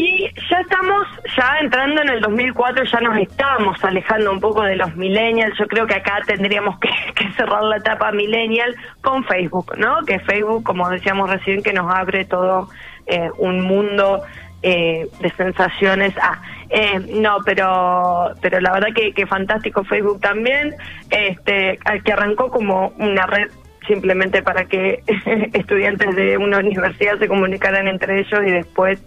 Y 0.01 0.31
ya 0.49 0.61
estamos, 0.61 1.09
ya 1.37 1.59
entrando 1.61 2.03
en 2.03 2.09
el 2.09 2.21
2004, 2.21 2.85
ya 2.85 3.01
nos 3.01 3.19
estamos 3.19 3.85
alejando 3.85 4.31
un 4.31 4.39
poco 4.39 4.63
de 4.63 4.77
los 4.77 4.95
millennials. 4.95 5.59
Yo 5.59 5.67
creo 5.67 5.89
que 5.89 5.97
acá 5.97 6.21
tendríamos 6.25 6.79
que, 6.79 6.89
que 7.17 7.29
cerrar 7.33 7.65
la 7.65 7.79
etapa 7.79 8.13
millennial 8.13 8.77
con 9.01 9.25
Facebook, 9.25 9.77
¿no? 9.77 10.05
Que 10.07 10.21
Facebook, 10.21 10.63
como 10.63 10.89
decíamos 10.89 11.29
recién, 11.29 11.65
que 11.65 11.73
nos 11.73 11.93
abre 11.93 12.25
todo 12.27 12.69
eh, 13.07 13.29
un 13.39 13.63
mundo 13.63 14.23
eh, 14.63 15.09
de 15.19 15.31
sensaciones. 15.31 16.15
Ah, 16.23 16.43
eh, 16.71 17.01
no, 17.15 17.39
pero 17.45 18.35
pero 18.41 18.61
la 18.61 18.75
verdad 18.75 18.91
que, 18.95 19.13
que 19.13 19.27
fantástico 19.27 19.83
Facebook 19.83 20.21
también, 20.21 20.77
este, 21.11 21.81
que 22.05 22.13
arrancó 22.13 22.53
como 22.53 22.93
una 22.99 23.27
red 23.27 23.51
simplemente 23.89 24.43
para 24.43 24.67
que 24.67 25.03
estudiantes 25.55 26.15
de 26.15 26.37
una 26.39 26.59
universidad 26.59 27.19
se 27.19 27.27
comunicaran 27.27 27.89
entre 27.89 28.21
ellos 28.21 28.41
y 28.47 28.51
después 28.53 29.01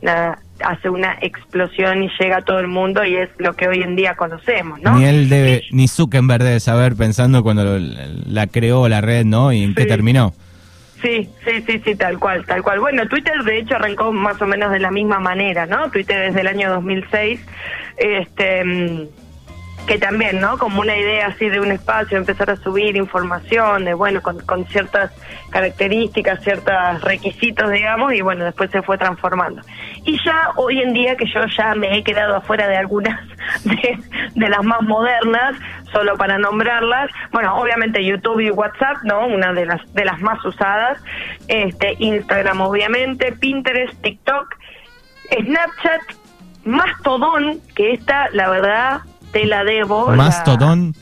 nada, 0.00 0.38
hace 0.64 0.88
una 0.88 1.18
explosión 1.20 2.02
y 2.04 2.08
llega 2.18 2.38
a 2.38 2.42
todo 2.42 2.60
el 2.60 2.68
mundo 2.68 3.04
y 3.04 3.16
es 3.16 3.28
lo 3.36 3.52
que 3.54 3.68
hoy 3.68 3.82
en 3.82 3.94
día 3.96 4.14
conocemos, 4.14 4.80
¿no? 4.80 4.96
Ni 4.96 5.04
él 5.04 5.28
debe, 5.28 5.64
ni 5.72 5.86
Zuckerberg 5.88 6.42
debe 6.42 6.60
saber 6.60 6.94
pensando 6.96 7.42
cuando 7.42 7.64
lo- 7.64 7.78
la 8.26 8.46
creó 8.46 8.88
la 8.88 9.02
red, 9.02 9.26
¿no? 9.26 9.52
Y 9.52 9.62
en 9.64 9.74
qué 9.74 9.84
terminó. 9.84 10.32
Sí, 11.02 11.28
sí, 11.44 11.62
sí, 11.64 11.80
sí, 11.84 11.94
tal 11.94 12.18
cual, 12.18 12.44
tal 12.44 12.60
cual. 12.62 12.80
Bueno, 12.80 13.06
Twitter 13.06 13.44
de 13.44 13.58
hecho 13.58 13.76
arrancó 13.76 14.10
más 14.10 14.40
o 14.42 14.46
menos 14.48 14.72
de 14.72 14.80
la 14.80 14.90
misma 14.90 15.20
manera, 15.20 15.64
¿no? 15.66 15.90
Twitter 15.92 16.18
desde 16.26 16.40
el 16.40 16.48
año 16.48 16.70
2006, 16.70 17.40
este, 17.98 19.08
que 19.88 19.98
también, 19.98 20.38
¿no? 20.38 20.58
Como 20.58 20.82
una 20.82 20.94
idea 20.94 21.28
así 21.28 21.48
de 21.48 21.60
un 21.60 21.72
espacio, 21.72 22.18
empezar 22.18 22.50
a 22.50 22.56
subir 22.56 22.94
información, 22.94 23.86
de 23.86 23.94
bueno, 23.94 24.20
con, 24.20 24.38
con 24.40 24.66
ciertas 24.66 25.10
características, 25.48 26.44
ciertos 26.44 26.74
requisitos, 27.00 27.70
digamos, 27.70 28.12
y 28.12 28.20
bueno, 28.20 28.44
después 28.44 28.70
se 28.70 28.82
fue 28.82 28.98
transformando. 28.98 29.62
Y 30.04 30.22
ya 30.22 30.50
hoy 30.56 30.82
en 30.82 30.92
día 30.92 31.16
que 31.16 31.24
yo 31.24 31.40
ya 31.56 31.74
me 31.74 31.96
he 31.96 32.04
quedado 32.04 32.36
afuera 32.36 32.68
de 32.68 32.76
algunas 32.76 33.18
de, 33.64 34.48
las 34.48 34.62
más 34.62 34.82
modernas, 34.82 35.56
solo 35.90 36.18
para 36.18 36.38
nombrarlas, 36.38 37.10
bueno, 37.32 37.56
obviamente 37.56 38.04
YouTube 38.04 38.40
y 38.40 38.50
WhatsApp, 38.50 38.98
¿no? 39.04 39.26
Una 39.26 39.54
de 39.54 39.64
las 39.64 39.80
de 39.94 40.04
las 40.04 40.20
más 40.20 40.44
usadas, 40.44 41.02
este 41.48 41.96
Instagram 41.98 42.60
obviamente, 42.60 43.32
Pinterest, 43.32 43.98
TikTok, 44.02 44.54
Snapchat, 45.30 46.02
Mastodon, 46.64 47.58
que 47.74 47.94
esta 47.94 48.28
la 48.32 48.50
verdad 48.50 49.00
te 49.32 49.46
la 49.46 49.64
debo. 49.64 50.10
la- 50.10 50.16
Mastodon, 50.16 50.94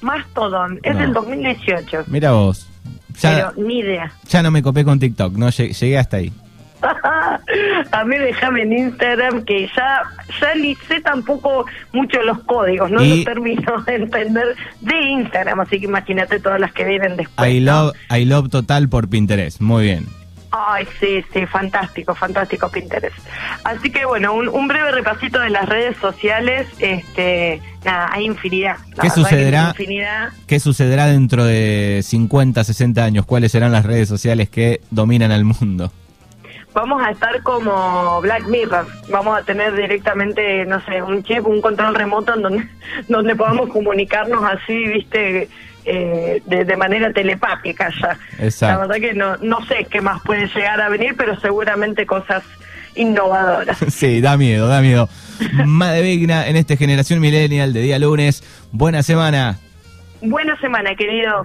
Mastodon, 0.00 0.80
es 0.82 0.94
No. 0.94 1.00
del 1.00 1.12
2018. 1.12 2.04
mira 2.08 2.32
vos. 2.32 2.68
Ya, 3.20 3.52
Pero 3.54 3.66
ni 3.68 3.78
idea. 3.80 4.12
ya 4.28 4.42
no 4.42 4.50
me 4.50 4.62
copé 4.62 4.84
con 4.84 4.98
TikTok, 4.98 5.34
no 5.34 5.48
Llegué- 5.50 5.72
llegué 5.74 5.98
hasta 5.98 6.16
ahí. 6.18 6.32
a 7.92 8.04
mí 8.04 8.18
déjame 8.18 8.62
en 8.62 8.72
Instagram 8.72 9.44
que 9.44 9.68
ya 9.76 10.02
ya 10.40 10.54
ni 10.56 10.74
sé 10.88 11.00
tampoco 11.00 11.64
mucho 11.92 12.20
los 12.22 12.40
códigos, 12.40 12.90
no 12.90 13.02
Y- 13.02 13.08
los 13.16 13.24
termino 13.24 13.80
de 13.86 13.94
entender 13.96 14.56
de 14.80 15.00
Instagram, 15.10 15.60
así 15.60 15.78
que 15.78 15.86
imagínate 15.86 16.40
todas 16.40 16.58
las 16.58 16.72
que 16.72 16.84
vienen 16.84 17.16
después. 17.16 17.48
I 17.50 17.60
¿no? 17.60 17.84
love, 17.84 17.96
I 18.10 18.24
love 18.24 18.48
total 18.50 18.88
por 18.88 19.08
Pinterest, 19.08 19.60
muy 19.60 19.84
bien. 19.84 20.06
Ay, 20.54 20.86
sí, 21.00 21.24
sí, 21.32 21.46
fantástico, 21.46 22.14
fantástico 22.14 22.70
Pinterest. 22.70 23.16
Así 23.64 23.90
que 23.90 24.04
bueno, 24.04 24.34
un, 24.34 24.48
un 24.48 24.68
breve 24.68 24.92
repasito 24.92 25.40
de 25.40 25.48
las 25.48 25.66
redes 25.66 25.96
sociales, 25.96 26.68
este, 26.78 27.62
nada, 27.84 28.10
hay 28.12 28.26
infinidad. 28.26 28.76
La 28.94 29.02
¿Qué 29.04 29.10
sucederá? 29.10 29.68
Infinidad. 29.70 30.28
¿Qué 30.46 30.60
sucederá 30.60 31.06
dentro 31.06 31.46
de 31.46 32.00
50, 32.04 32.64
60 32.64 33.02
años? 33.02 33.24
¿Cuáles 33.24 33.52
serán 33.52 33.72
las 33.72 33.86
redes 33.86 34.08
sociales 34.08 34.50
que 34.50 34.82
dominan 34.90 35.32
al 35.32 35.44
mundo? 35.44 35.90
Vamos 36.74 37.02
a 37.02 37.10
estar 37.10 37.42
como 37.42 38.20
Black 38.20 38.46
Mirror. 38.46 38.86
Vamos 39.10 39.38
a 39.38 39.42
tener 39.44 39.74
directamente, 39.74 40.66
no 40.66 40.84
sé, 40.84 41.02
un 41.02 41.22
chip, 41.22 41.46
un 41.46 41.62
control 41.62 41.94
remoto 41.94 42.34
en 42.34 42.42
donde, 42.42 42.68
donde 43.08 43.36
podamos 43.36 43.70
comunicarnos 43.70 44.42
así, 44.44 44.86
viste, 44.86 45.48
eh, 45.84 46.42
de, 46.46 46.64
de 46.64 46.76
manera 46.76 47.12
telepática 47.12 47.90
ya. 48.00 48.18
Exacto. 48.38 48.74
La 48.74 48.86
verdad 48.86 49.08
que 49.08 49.14
no, 49.14 49.36
no 49.38 49.64
sé 49.66 49.86
qué 49.90 50.00
más 50.00 50.22
puede 50.22 50.46
llegar 50.48 50.80
a 50.80 50.88
venir, 50.88 51.14
pero 51.16 51.38
seguramente 51.40 52.06
cosas 52.06 52.42
innovadoras. 52.94 53.78
Sí, 53.90 54.20
da 54.20 54.36
miedo, 54.36 54.68
da 54.68 54.80
miedo. 54.80 55.08
Madevigna 55.66 56.46
en 56.46 56.56
esta 56.56 56.76
generación 56.76 57.20
millennial 57.20 57.72
de 57.72 57.82
día 57.82 57.98
lunes. 57.98 58.42
Buena 58.70 59.02
semana. 59.02 59.58
Buena 60.20 60.56
semana, 60.60 60.94
querido. 60.94 61.40